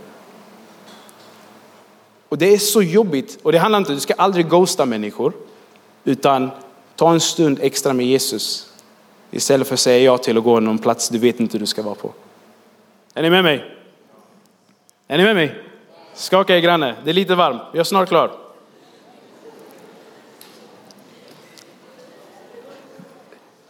Och 2.29 2.37
det 2.37 2.53
är 2.53 2.57
så 2.57 2.81
jobbigt 2.81 3.39
och 3.43 3.51
det 3.51 3.57
handlar 3.57 3.79
inte, 3.79 3.91
om, 3.91 3.95
du 3.95 4.01
ska 4.01 4.13
aldrig 4.13 4.49
ghosta 4.49 4.85
människor 4.85 5.33
utan 6.03 6.51
ta 6.95 7.11
en 7.11 7.19
stund 7.19 7.59
extra 7.61 7.93
med 7.93 8.05
Jesus 8.05 8.73
istället 9.31 9.67
för 9.67 9.73
att 9.73 9.79
säga 9.79 10.03
ja 10.03 10.17
till 10.17 10.37
att 10.37 10.43
gå 10.43 10.59
någon 10.59 10.77
plats 10.77 11.09
du 11.09 11.17
vet 11.17 11.39
inte 11.39 11.53
hur 11.53 11.59
du 11.59 11.65
ska 11.65 11.81
vara 11.81 11.95
på. 11.95 12.11
Är 13.13 13.21
ni 13.21 13.29
med 13.29 13.43
mig? 13.43 13.65
Är 15.07 15.17
ni 15.17 15.23
med 15.23 15.35
mig? 15.35 15.70
Skaka 16.21 16.55
er 16.55 16.59
granne, 16.59 16.95
det 17.03 17.09
är 17.09 17.13
lite 17.13 17.35
varmt. 17.35 17.61
Jag 17.71 17.79
är 17.79 17.83
snart 17.83 18.09
klar. 18.09 18.31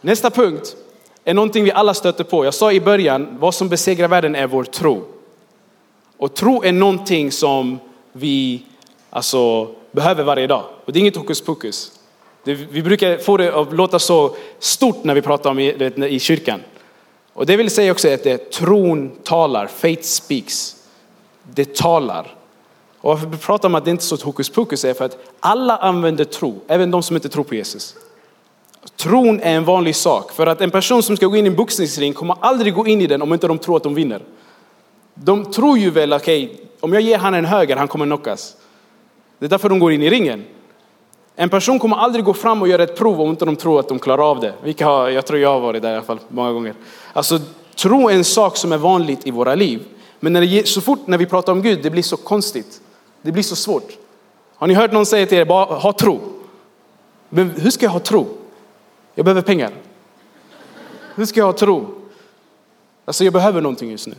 Nästa 0.00 0.30
punkt 0.30 0.76
är 1.24 1.34
någonting 1.34 1.64
vi 1.64 1.72
alla 1.72 1.94
stöter 1.94 2.24
på. 2.24 2.44
Jag 2.44 2.54
sa 2.54 2.72
i 2.72 2.80
början, 2.80 3.36
vad 3.38 3.54
som 3.54 3.68
besegrar 3.68 4.08
världen 4.08 4.34
är 4.34 4.46
vår 4.46 4.64
tro. 4.64 5.04
Och 6.16 6.34
tro 6.34 6.62
är 6.62 6.72
någonting 6.72 7.32
som 7.32 7.78
vi 8.12 8.62
alltså, 9.10 9.68
behöver 9.92 10.24
varje 10.24 10.46
dag. 10.46 10.64
Och 10.84 10.92
det 10.92 10.98
är 10.98 11.00
inget 11.00 11.16
hokus 11.16 11.40
pokus. 11.40 11.92
Det, 12.44 12.54
vi 12.54 12.82
brukar 12.82 13.18
få 13.18 13.36
det 13.36 13.54
att 13.54 13.72
låta 13.72 13.98
så 13.98 14.36
stort 14.58 15.04
när 15.04 15.14
vi 15.14 15.22
pratar 15.22 15.50
om 15.50 15.58
i, 15.58 15.92
i 16.08 16.20
kyrkan. 16.20 16.60
Och 17.32 17.46
det 17.46 17.56
vill 17.56 17.70
säga 17.70 17.92
också 17.92 18.14
att 18.14 18.22
det, 18.22 18.50
tron 18.50 19.10
talar, 19.22 19.66
faith 19.66 20.02
speaks. 20.02 20.76
Det 21.42 21.74
talar. 21.74 22.41
Och 23.02 23.10
varför 23.10 23.26
vi 23.26 23.36
pratar 23.36 23.68
om 23.68 23.74
att 23.74 23.84
det 23.84 23.90
inte 23.90 24.02
är 24.02 24.16
så 24.16 24.24
hokus 24.24 24.50
pokus 24.50 24.84
är 24.84 24.94
för 24.94 25.04
att 25.04 25.18
alla 25.40 25.76
använder 25.76 26.24
tro, 26.24 26.60
även 26.66 26.90
de 26.90 27.02
som 27.02 27.16
inte 27.16 27.28
tror 27.28 27.44
på 27.44 27.54
Jesus. 27.54 27.94
Tron 28.96 29.40
är 29.40 29.54
en 29.54 29.64
vanlig 29.64 29.96
sak. 29.96 30.32
För 30.32 30.46
att 30.46 30.60
en 30.60 30.70
person 30.70 31.02
som 31.02 31.16
ska 31.16 31.26
gå 31.26 31.36
in 31.36 31.46
i 31.46 31.48
en 31.48 31.56
boxningsring 31.56 32.12
kommer 32.12 32.36
aldrig 32.40 32.74
gå 32.74 32.86
in 32.86 33.00
i 33.00 33.06
den 33.06 33.22
om 33.22 33.32
inte 33.32 33.48
de 33.48 33.58
tror 33.58 33.76
att 33.76 33.82
de 33.82 33.94
vinner. 33.94 34.22
De 35.14 35.44
tror 35.44 35.78
ju 35.78 35.90
väl, 35.90 36.12
okej, 36.12 36.44
okay, 36.44 36.66
om 36.80 36.92
jag 36.92 37.02
ger 37.02 37.18
han 37.18 37.34
en 37.34 37.44
höger, 37.44 37.76
han 37.76 37.88
kommer 37.88 38.06
knockas. 38.06 38.56
Det 39.38 39.44
är 39.44 39.50
därför 39.50 39.68
de 39.68 39.78
går 39.78 39.92
in 39.92 40.02
i 40.02 40.10
ringen. 40.10 40.44
En 41.36 41.48
person 41.48 41.78
kommer 41.78 41.96
aldrig 41.96 42.24
gå 42.24 42.34
fram 42.34 42.62
och 42.62 42.68
göra 42.68 42.82
ett 42.82 42.96
prov 42.96 43.20
om 43.20 43.30
inte 43.30 43.44
de 43.44 43.56
tror 43.56 43.80
att 43.80 43.88
de 43.88 43.98
klarar 43.98 44.30
av 44.30 44.40
det. 44.40 44.54
Vilka 44.64 44.86
har, 44.86 45.08
jag 45.08 45.26
tror 45.26 45.40
jag 45.40 45.52
har 45.52 45.60
varit 45.60 45.82
där 45.82 45.90
i 45.90 45.94
alla 45.94 46.02
fall 46.02 46.18
många 46.28 46.52
gånger. 46.52 46.74
Alltså, 47.12 47.38
tro 47.74 48.08
är 48.08 48.14
en 48.14 48.24
sak 48.24 48.56
som 48.56 48.72
är 48.72 48.78
vanligt 48.78 49.26
i 49.26 49.30
våra 49.30 49.54
liv. 49.54 49.84
Men 50.20 50.32
när 50.32 50.40
det, 50.40 50.68
så 50.68 50.80
fort 50.80 51.06
när 51.06 51.18
vi 51.18 51.26
pratar 51.26 51.52
om 51.52 51.62
Gud, 51.62 51.82
det 51.82 51.90
blir 51.90 52.02
så 52.02 52.16
konstigt. 52.16 52.81
Det 53.22 53.32
blir 53.32 53.42
så 53.42 53.56
svårt. 53.56 53.98
Har 54.56 54.66
ni 54.66 54.74
hört 54.74 54.92
någon 54.92 55.06
säga 55.06 55.26
till 55.26 55.38
er, 55.38 55.44
bara 55.44 55.78
ha 55.78 55.92
tro. 55.92 56.20
Men 57.28 57.50
hur 57.50 57.70
ska 57.70 57.86
jag 57.86 57.90
ha 57.90 58.00
tro? 58.00 58.26
Jag 59.14 59.24
behöver 59.24 59.42
pengar. 59.42 59.70
Hur 61.14 61.26
ska 61.26 61.40
jag 61.40 61.46
ha 61.46 61.52
tro? 61.52 61.86
Alltså 63.04 63.24
jag 63.24 63.32
behöver 63.32 63.60
någonting 63.60 63.90
just 63.90 64.06
nu. 64.06 64.14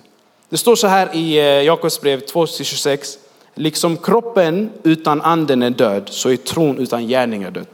Det 0.49 0.57
står 0.57 0.75
så 0.75 0.87
här 0.87 1.15
i 1.15 1.37
eh, 1.37 1.43
Jakobs 1.43 2.01
brev 2.01 2.19
2-26. 2.19 3.17
Liksom 3.55 3.97
kroppen 3.97 4.69
utan 4.83 5.21
anden 5.21 5.63
är 5.63 5.69
död 5.69 6.09
så 6.09 6.29
är 6.29 6.37
tron 6.37 6.77
utan 6.77 7.07
gärningar 7.07 7.51
död. 7.51 7.67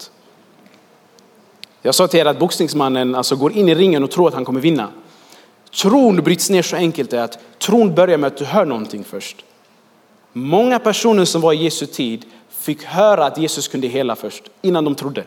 Jag 1.81 1.95
sa 1.95 2.07
till 2.07 2.19
er 2.19 2.25
att 2.25 2.39
boxningsmannen 2.39 3.15
alltså 3.15 3.35
går 3.35 3.51
in 3.51 3.69
i 3.69 3.75
ringen 3.75 4.03
och 4.03 4.11
tror 4.11 4.27
att 4.27 4.33
han 4.33 4.45
kommer 4.45 4.59
vinna. 4.59 4.89
Tron 5.81 6.15
bryts 6.15 6.49
ner 6.49 6.61
så 6.61 6.75
enkelt 6.75 7.13
att 7.13 7.39
tron 7.59 7.95
börjar 7.95 8.17
med 8.17 8.27
att 8.27 8.37
du 8.37 8.45
hör 8.45 8.65
någonting 8.65 9.03
först. 9.03 9.45
Många 10.33 10.79
personer 10.79 11.25
som 11.25 11.41
var 11.41 11.53
i 11.53 11.63
Jesu 11.63 11.85
tid 11.85 12.25
fick 12.49 12.83
höra 12.83 13.25
att 13.25 13.37
Jesus 13.37 13.67
kunde 13.67 13.87
hela 13.87 14.15
först 14.15 14.43
innan 14.61 14.85
de 14.85 14.95
trodde. 14.95 15.23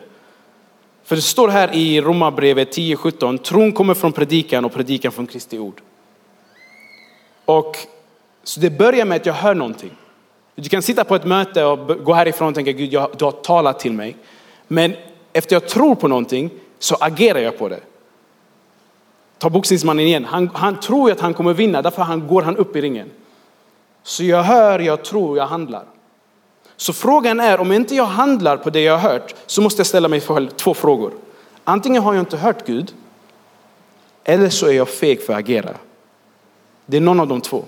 För 1.03 1.15
det 1.15 1.21
står 1.21 1.47
här 1.47 1.75
i 1.75 2.01
Romarbrevet 2.01 2.77
10-17, 2.77 3.37
tron 3.37 3.71
kommer 3.71 3.93
från 3.93 4.11
predikan 4.11 4.65
och 4.65 4.73
predikan 4.73 5.11
från 5.11 5.27
Kristi 5.27 5.59
ord. 5.59 5.81
Och 7.45 7.77
så 8.43 8.59
det 8.59 8.69
börjar 8.69 9.05
med 9.05 9.15
att 9.15 9.25
jag 9.25 9.33
hör 9.33 9.55
någonting. 9.55 9.91
Du 10.55 10.69
kan 10.69 10.81
sitta 10.81 11.03
på 11.03 11.15
ett 11.15 11.25
möte 11.25 11.65
och 11.65 12.03
gå 12.03 12.13
härifrån 12.13 12.47
och 12.47 12.55
tänka 12.55 12.71
Gud, 12.71 12.93
jag, 12.93 13.09
du 13.17 13.25
har 13.25 13.31
talat 13.31 13.79
till 13.79 13.93
mig. 13.93 14.15
Men 14.67 14.95
efter 15.33 15.55
jag 15.55 15.67
tror 15.67 15.95
på 15.95 16.07
någonting 16.07 16.49
så 16.79 16.95
agerar 16.99 17.39
jag 17.39 17.57
på 17.57 17.69
det. 17.69 17.79
Ta 19.37 19.49
boxningsmannen 19.49 20.05
igen. 20.05 20.25
Han, 20.25 20.49
han 20.53 20.79
tror 20.79 21.11
att 21.11 21.19
han 21.19 21.33
kommer 21.33 21.53
vinna, 21.53 21.81
därför 21.81 22.01
han 22.01 22.27
går 22.27 22.41
han 22.41 22.57
upp 22.57 22.75
i 22.75 22.81
ringen. 22.81 23.09
Så 24.03 24.23
jag 24.23 24.43
hör, 24.43 24.79
jag 24.79 25.03
tror, 25.03 25.37
jag 25.37 25.47
handlar. 25.47 25.83
Så 26.75 26.93
frågan 26.93 27.39
är, 27.39 27.59
om 27.59 27.71
inte 27.71 27.95
jag 27.95 28.05
handlar 28.05 28.57
på 28.57 28.69
det 28.69 28.81
jag 28.81 28.97
har 28.97 29.09
hört 29.09 29.35
så 29.45 29.61
måste 29.61 29.79
jag 29.79 29.87
ställa 29.87 30.07
mig 30.07 30.21
två 30.57 30.73
frågor. 30.73 31.11
Antingen 31.63 32.03
har 32.03 32.13
jag 32.13 32.21
inte 32.21 32.37
hört 32.37 32.65
Gud 32.65 32.93
eller 34.23 34.49
så 34.49 34.67
är 34.67 34.71
jag 34.71 34.89
feg 34.89 35.21
för 35.21 35.33
att 35.33 35.39
agera. 35.39 35.73
Det 36.85 36.97
är 36.97 37.01
någon 37.01 37.19
av 37.19 37.27
de 37.27 37.41
två. 37.41 37.63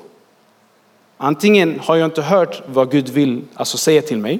Antingen 1.17 1.79
har 1.79 1.95
jag 1.95 2.05
inte 2.05 2.21
hört 2.21 2.61
vad 2.67 2.91
Gud 2.91 3.09
vill 3.09 3.43
alltså 3.53 3.77
säga 3.77 4.01
till 4.01 4.17
mig 4.17 4.39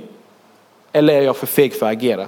eller 0.92 1.14
är 1.14 1.22
jag 1.22 1.36
för 1.36 1.48
feg 1.48 1.74
för 1.74 1.86
att 1.86 1.92
agera. 1.92 2.28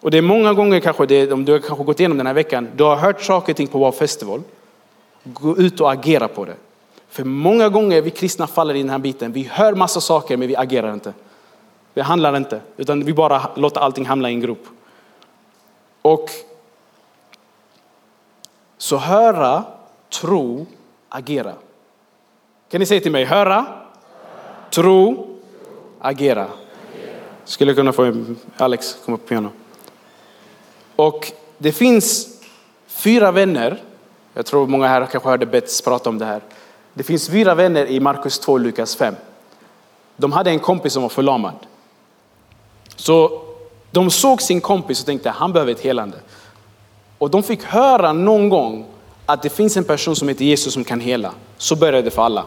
Och 0.00 0.10
det 0.10 0.18
är 0.18 0.22
många 0.22 0.52
gånger 0.52 0.80
kanske, 0.80 1.06
det, 1.06 1.32
om 1.32 1.44
du 1.44 1.52
har 1.52 1.58
kanske 1.58 1.84
gått 1.84 2.00
igenom 2.00 2.18
den 2.18 2.26
här 2.26 2.34
veckan, 2.34 2.68
du 2.76 2.84
har 2.84 2.96
hört 2.96 3.22
saker 3.22 3.52
och 3.52 3.56
ting 3.56 3.66
på 3.66 3.78
Wow 3.78 3.92
Festival. 3.92 4.42
Gå 5.24 5.58
ut 5.58 5.80
och 5.80 5.92
agera 5.92 6.28
på 6.28 6.44
det. 6.44 6.54
För 7.10 7.24
många 7.24 7.68
gånger 7.68 8.02
vi 8.02 8.10
kristna 8.10 8.46
faller 8.46 8.74
i 8.74 8.78
den 8.78 8.90
här 8.90 8.98
biten. 8.98 9.32
Vi 9.32 9.42
hör 9.42 9.74
massa 9.74 10.00
saker 10.00 10.36
men 10.36 10.48
vi 10.48 10.56
agerar 10.56 10.94
inte. 10.94 11.12
Vi 11.94 12.00
handlar 12.00 12.36
inte, 12.36 12.60
utan 12.76 13.04
vi 13.04 13.12
bara 13.12 13.50
låter 13.54 13.80
allting 13.80 14.06
hamna 14.06 14.30
i 14.30 14.34
en 14.34 14.40
grop. 14.40 14.66
Och 16.02 16.30
så 18.78 18.96
höra, 18.96 19.64
tro, 20.08 20.66
agera. 21.08 21.54
Kan 22.70 22.80
ni 22.80 22.86
säga 22.86 23.00
till 23.00 23.12
mig, 23.12 23.24
höra, 23.24 23.66
tro, 24.70 25.26
agera. 25.98 26.46
Skulle 27.44 27.74
kunna 27.74 27.92
få 27.92 28.24
Alex 28.56 28.98
komma 29.04 29.16
på 29.16 29.26
piano. 29.26 29.50
Och 30.96 31.32
det 31.58 31.72
finns 31.72 32.40
fyra 32.86 33.32
vänner, 33.32 33.82
jag 34.34 34.46
tror 34.46 34.66
många 34.66 34.88
här 34.88 35.06
kanske 35.06 35.28
hörde 35.28 35.46
Bets 35.46 35.82
prata 35.82 36.10
om 36.10 36.18
det 36.18 36.24
här. 36.24 36.42
Det 36.94 37.02
finns 37.02 37.28
fyra 37.28 37.54
vänner 37.54 37.86
i 37.86 38.00
Markus 38.00 38.38
2 38.38 38.52
och 38.52 38.60
Lukas 38.60 38.96
5. 38.96 39.14
De 40.16 40.32
hade 40.32 40.50
en 40.50 40.58
kompis 40.58 40.92
som 40.92 41.02
var 41.02 41.08
förlamad. 41.08 41.54
Så 42.96 43.42
de 43.90 44.10
såg 44.10 44.42
sin 44.42 44.60
kompis 44.60 45.00
och 45.00 45.06
tänkte 45.06 45.30
han 45.30 45.52
behöver 45.52 45.72
ett 45.72 45.80
helande. 45.80 46.16
Och 47.18 47.30
de 47.30 47.42
fick 47.42 47.64
höra 47.64 48.12
någon 48.12 48.48
gång 48.48 48.86
att 49.26 49.42
det 49.42 49.48
finns 49.48 49.76
en 49.76 49.84
person 49.84 50.16
som 50.16 50.28
heter 50.28 50.44
Jesus 50.44 50.74
som 50.74 50.84
kan 50.84 51.00
hela. 51.00 51.32
Så 51.58 51.76
började 51.76 52.02
det 52.02 52.10
för 52.10 52.22
alla. 52.22 52.44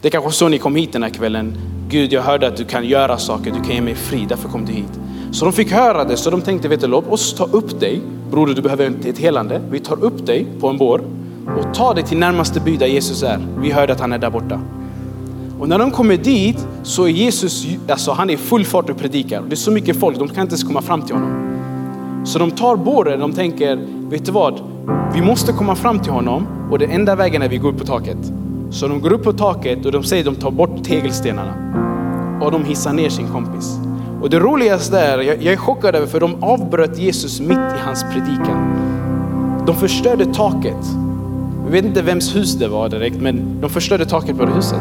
Det 0.00 0.08
är 0.08 0.12
kanske 0.12 0.30
så 0.30 0.48
ni 0.48 0.58
kom 0.58 0.76
hit 0.76 0.92
den 0.92 1.02
här 1.02 1.10
kvällen. 1.10 1.56
Gud, 1.88 2.12
jag 2.12 2.22
hörde 2.22 2.46
att 2.46 2.56
du 2.56 2.64
kan 2.64 2.84
göra 2.84 3.18
saker, 3.18 3.50
du 3.50 3.60
kan 3.60 3.74
ge 3.74 3.80
mig 3.80 3.94
fri, 3.94 4.26
därför 4.28 4.48
kom 4.48 4.64
du 4.64 4.72
hit. 4.72 5.00
Så 5.32 5.44
de 5.44 5.52
fick 5.52 5.72
höra 5.72 6.04
det, 6.04 6.16
så 6.16 6.30
de 6.30 6.42
tänkte, 6.42 6.68
vet 6.68 6.80
du, 6.80 6.86
låt 6.86 7.08
oss 7.08 7.34
ta 7.34 7.44
upp 7.44 7.80
dig. 7.80 8.00
Broder, 8.30 8.54
du 8.54 8.62
behöver 8.62 8.94
ett 9.06 9.18
helande. 9.18 9.62
Vi 9.70 9.80
tar 9.80 10.04
upp 10.04 10.26
dig 10.26 10.46
på 10.60 10.68
en 10.68 10.78
bår 10.78 11.04
och 11.46 11.74
ta 11.74 11.94
dig 11.94 12.04
till 12.04 12.18
närmaste 12.18 12.60
by 12.60 12.76
där 12.76 12.86
Jesus 12.86 13.22
är. 13.22 13.38
Vi 13.58 13.70
hörde 13.70 13.92
att 13.92 14.00
han 14.00 14.12
är 14.12 14.18
där 14.18 14.30
borta. 14.30 14.60
Och 15.60 15.68
när 15.68 15.78
de 15.78 15.90
kommer 15.90 16.16
dit 16.16 16.66
så 16.82 17.04
är 17.04 17.08
Jesus, 17.08 17.66
alltså 17.88 18.12
han 18.12 18.30
är 18.30 18.36
full 18.36 18.64
fart 18.64 18.90
och 18.90 18.98
predikar. 18.98 19.42
Det 19.48 19.54
är 19.54 19.56
så 19.56 19.70
mycket 19.70 19.96
folk, 19.96 20.18
de 20.18 20.28
kan 20.28 20.42
inte 20.42 20.52
ens 20.52 20.64
komma 20.64 20.82
fram 20.82 21.02
till 21.02 21.14
honom. 21.14 21.46
Så 22.24 22.38
de 22.38 22.50
tar 22.50 22.76
båren, 22.76 23.20
de 23.20 23.32
tänker, 23.32 23.78
vet 24.10 24.26
du 24.26 24.32
vad? 24.32 24.60
Vi 25.14 25.22
måste 25.22 25.52
komma 25.52 25.74
fram 25.74 25.98
till 25.98 26.12
honom 26.12 26.46
och 26.70 26.78
den 26.78 26.90
enda 26.90 27.16
vägen 27.16 27.42
är 27.42 27.48
vi 27.48 27.58
går 27.58 27.68
upp 27.68 27.78
på 27.78 27.84
taket. 27.84 28.32
Så 28.70 28.88
de 28.88 29.00
går 29.00 29.12
upp 29.12 29.24
på 29.24 29.32
taket 29.32 29.86
och 29.86 29.92
de 29.92 30.04
säger 30.04 30.24
de 30.24 30.34
tar 30.34 30.50
bort 30.50 30.84
tegelstenarna. 30.84 31.54
Och 32.42 32.52
de 32.52 32.64
hissar 32.64 32.92
ner 32.92 33.08
sin 33.08 33.28
kompis. 33.28 33.78
Och 34.22 34.30
det 34.30 34.38
roligaste 34.38 34.98
är, 34.98 35.18
jag, 35.18 35.46
är 35.46 35.56
chockad 35.56 35.94
över 35.94 36.06
för 36.06 36.20
de 36.20 36.42
avbröt 36.42 36.98
Jesus 36.98 37.40
mitt 37.40 37.58
i 37.58 37.80
hans 37.84 38.04
predikan. 38.04 38.76
De 39.66 39.76
förstörde 39.76 40.26
taket. 40.26 40.86
Jag 41.70 41.72
vet 41.72 41.84
inte 41.84 42.02
vems 42.02 42.36
hus 42.36 42.54
det 42.54 42.68
var 42.68 42.88
direkt, 42.88 43.16
men 43.16 43.60
de 43.60 43.70
förstörde 43.70 44.06
taket 44.06 44.38
på 44.38 44.44
det 44.44 44.52
huset. 44.52 44.80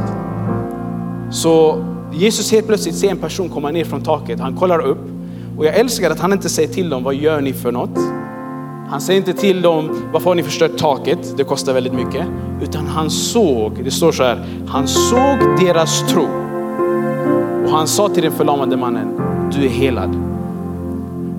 Så 1.32 1.84
Jesus 2.14 2.52
helt 2.52 2.68
plötsligt 2.68 2.96
ser 2.96 3.10
en 3.10 3.18
person 3.18 3.50
komma 3.50 3.72
ner 3.72 3.86
från 3.86 4.02
taket. 4.02 4.40
Han 4.40 4.56
kollar 4.56 4.80
upp 4.80 4.98
och 5.58 5.66
jag 5.66 5.76
älskar 5.76 6.12
att 6.12 6.20
han 6.20 6.34
inte 6.34 6.50
säger 6.50 6.74
till 6.74 6.90
dem, 6.90 7.04
vad 7.04 7.16
gör 7.16 7.42
ni 7.42 7.54
för 7.54 7.72
något? 7.72 8.00
Han 8.90 9.02
säger 9.02 9.20
inte 9.20 9.34
till 9.34 9.62
dem, 9.62 10.10
varför 10.14 10.30
har 10.30 10.36
ni 10.36 10.44
förstört 10.44 10.78
taket? 10.78 11.38
Det 11.38 11.44
kostar 11.44 11.74
väldigt 11.74 11.94
mycket. 11.94 12.26
Utan 12.62 12.88
han 12.88 13.10
såg, 13.10 13.84
det 13.84 13.92
står 13.92 14.12
så 14.12 14.24
här, 14.24 14.46
han 14.68 14.88
såg 14.88 15.38
deras 15.60 16.12
tro. 16.12 16.28
Och 17.66 17.72
han 17.72 17.88
sa 17.88 18.10
till 18.10 18.24
den 18.24 18.32
förlamade 18.32 18.78
mannen, 18.78 19.22
du 19.56 19.66
är 19.66 19.70
helad. 19.70 20.16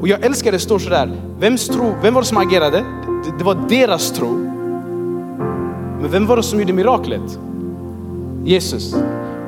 Och 0.00 0.08
jag 0.08 0.24
älskar 0.24 0.52
det 0.52 0.58
står 0.58 0.78
så 0.78 0.90
där, 0.90 1.10
vems 1.40 1.68
tro, 1.68 1.94
vem 2.02 2.14
var 2.14 2.22
det 2.22 2.28
som 2.28 2.38
agerade? 2.38 2.84
Det, 3.06 3.38
det 3.38 3.44
var 3.44 3.56
deras 3.68 4.12
tro. 4.12 4.50
Men 6.00 6.10
vem 6.10 6.26
var 6.26 6.36
det 6.36 6.42
som 6.42 6.60
gjorde 6.60 6.72
miraklet? 6.72 7.38
Jesus. 8.44 8.96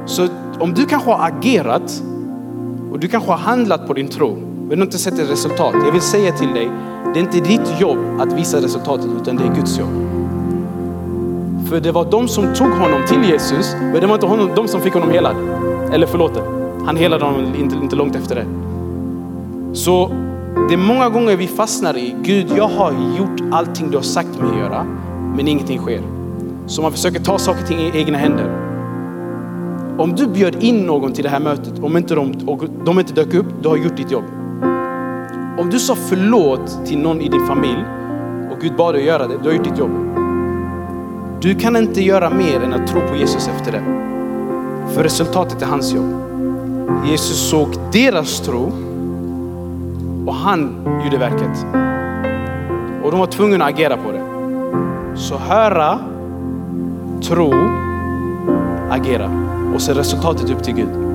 Så 0.06 0.28
om 0.58 0.74
du 0.74 0.86
kanske 0.86 1.10
har 1.10 1.26
agerat 1.26 2.02
och 2.92 2.98
du 2.98 3.08
kanske 3.08 3.30
har 3.30 3.38
handlat 3.38 3.86
på 3.86 3.92
din 3.92 4.08
tro, 4.08 4.36
men 4.68 4.78
du 4.78 4.84
inte 4.84 4.98
sett 4.98 5.18
ett 5.18 5.30
resultat. 5.30 5.74
Jag 5.84 5.92
vill 5.92 6.00
säga 6.00 6.32
till 6.32 6.48
dig, 6.48 6.70
det 7.14 7.20
är 7.20 7.22
inte 7.22 7.40
ditt 7.40 7.80
jobb 7.80 7.98
att 8.18 8.32
visa 8.32 8.56
resultatet, 8.56 9.06
utan 9.22 9.36
det 9.36 9.44
är 9.44 9.54
Guds 9.54 9.78
jobb. 9.78 9.90
För 11.68 11.80
det 11.80 11.92
var 11.92 12.10
de 12.10 12.28
som 12.28 12.54
tog 12.54 12.70
honom 12.70 13.02
till 13.08 13.24
Jesus, 13.24 13.74
men 13.80 14.00
det 14.00 14.06
var 14.06 14.14
inte 14.14 14.26
honom, 14.26 14.50
de 14.56 14.68
som 14.68 14.80
fick 14.80 14.92
honom 14.92 15.10
helad. 15.10 15.36
Eller 15.92 16.06
förlåt, 16.06 16.40
han 16.86 16.96
helade 16.96 17.24
honom 17.24 17.54
inte, 17.54 17.76
inte 17.76 17.96
långt 17.96 18.16
efter 18.16 18.34
det. 18.34 18.46
Så 19.74 20.10
det 20.68 20.74
är 20.74 20.78
många 20.78 21.08
gånger 21.08 21.36
vi 21.36 21.46
fastnar 21.46 21.96
i, 21.96 22.14
Gud 22.22 22.46
jag 22.56 22.68
har 22.68 22.92
gjort 23.18 23.40
allting 23.52 23.90
du 23.90 23.96
har 23.96 24.02
sagt 24.02 24.40
mig 24.40 24.50
att 24.50 24.58
göra, 24.58 24.86
men 25.36 25.48
ingenting 25.48 25.78
sker. 25.78 26.21
Så 26.72 26.82
man 26.82 26.92
försöker 26.92 27.20
ta 27.20 27.38
saker 27.38 27.62
till 27.62 27.90
egna 27.94 28.18
händer. 28.18 28.46
Om 29.98 30.14
du 30.16 30.26
bjöd 30.26 30.62
in 30.62 30.86
någon 30.86 31.12
till 31.12 31.24
det 31.24 31.30
här 31.30 31.40
mötet, 31.40 31.78
om 31.82 31.96
inte 31.96 32.14
de, 32.14 32.32
och 32.46 32.64
de 32.84 32.98
inte 32.98 33.12
dök 33.12 33.34
upp, 33.34 33.46
du 33.62 33.68
har 33.68 33.76
gjort 33.76 33.96
ditt 33.96 34.10
jobb. 34.10 34.24
Om 35.58 35.68
du 35.70 35.78
sa 35.78 35.94
förlåt 35.94 36.86
till 36.86 36.98
någon 36.98 37.20
i 37.20 37.28
din 37.28 37.46
familj 37.46 37.84
och 38.52 38.60
Gud 38.60 38.76
bad 38.76 38.94
dig 38.94 39.04
göra 39.04 39.26
det, 39.26 39.38
du 39.42 39.48
har 39.48 39.56
gjort 39.56 39.64
ditt 39.64 39.78
jobb. 39.78 39.90
Du 41.40 41.54
kan 41.54 41.76
inte 41.76 42.02
göra 42.02 42.30
mer 42.30 42.60
än 42.60 42.72
att 42.72 42.86
tro 42.86 43.00
på 43.00 43.16
Jesus 43.16 43.48
efter 43.48 43.72
det. 43.72 43.82
För 44.94 45.02
resultatet 45.02 45.62
är 45.62 45.66
hans 45.66 45.92
jobb. 45.92 46.14
Jesus 47.06 47.50
såg 47.50 47.68
deras 47.92 48.40
tro 48.40 48.72
och 50.26 50.34
han 50.34 50.86
gjorde 51.04 51.18
verket. 51.18 51.66
Och 53.04 53.10
de 53.10 53.20
var 53.20 53.26
tvungna 53.26 53.64
att 53.64 53.72
agera 53.72 53.96
på 53.96 54.12
det. 54.12 54.22
Så 55.16 55.36
höra, 55.36 55.98
tro, 57.22 57.52
agera. 58.90 59.30
Och 59.74 59.82
se 59.82 59.94
resultatet 59.94 60.50
upp 60.50 60.64
till 60.64 60.74
Gud. 60.74 61.11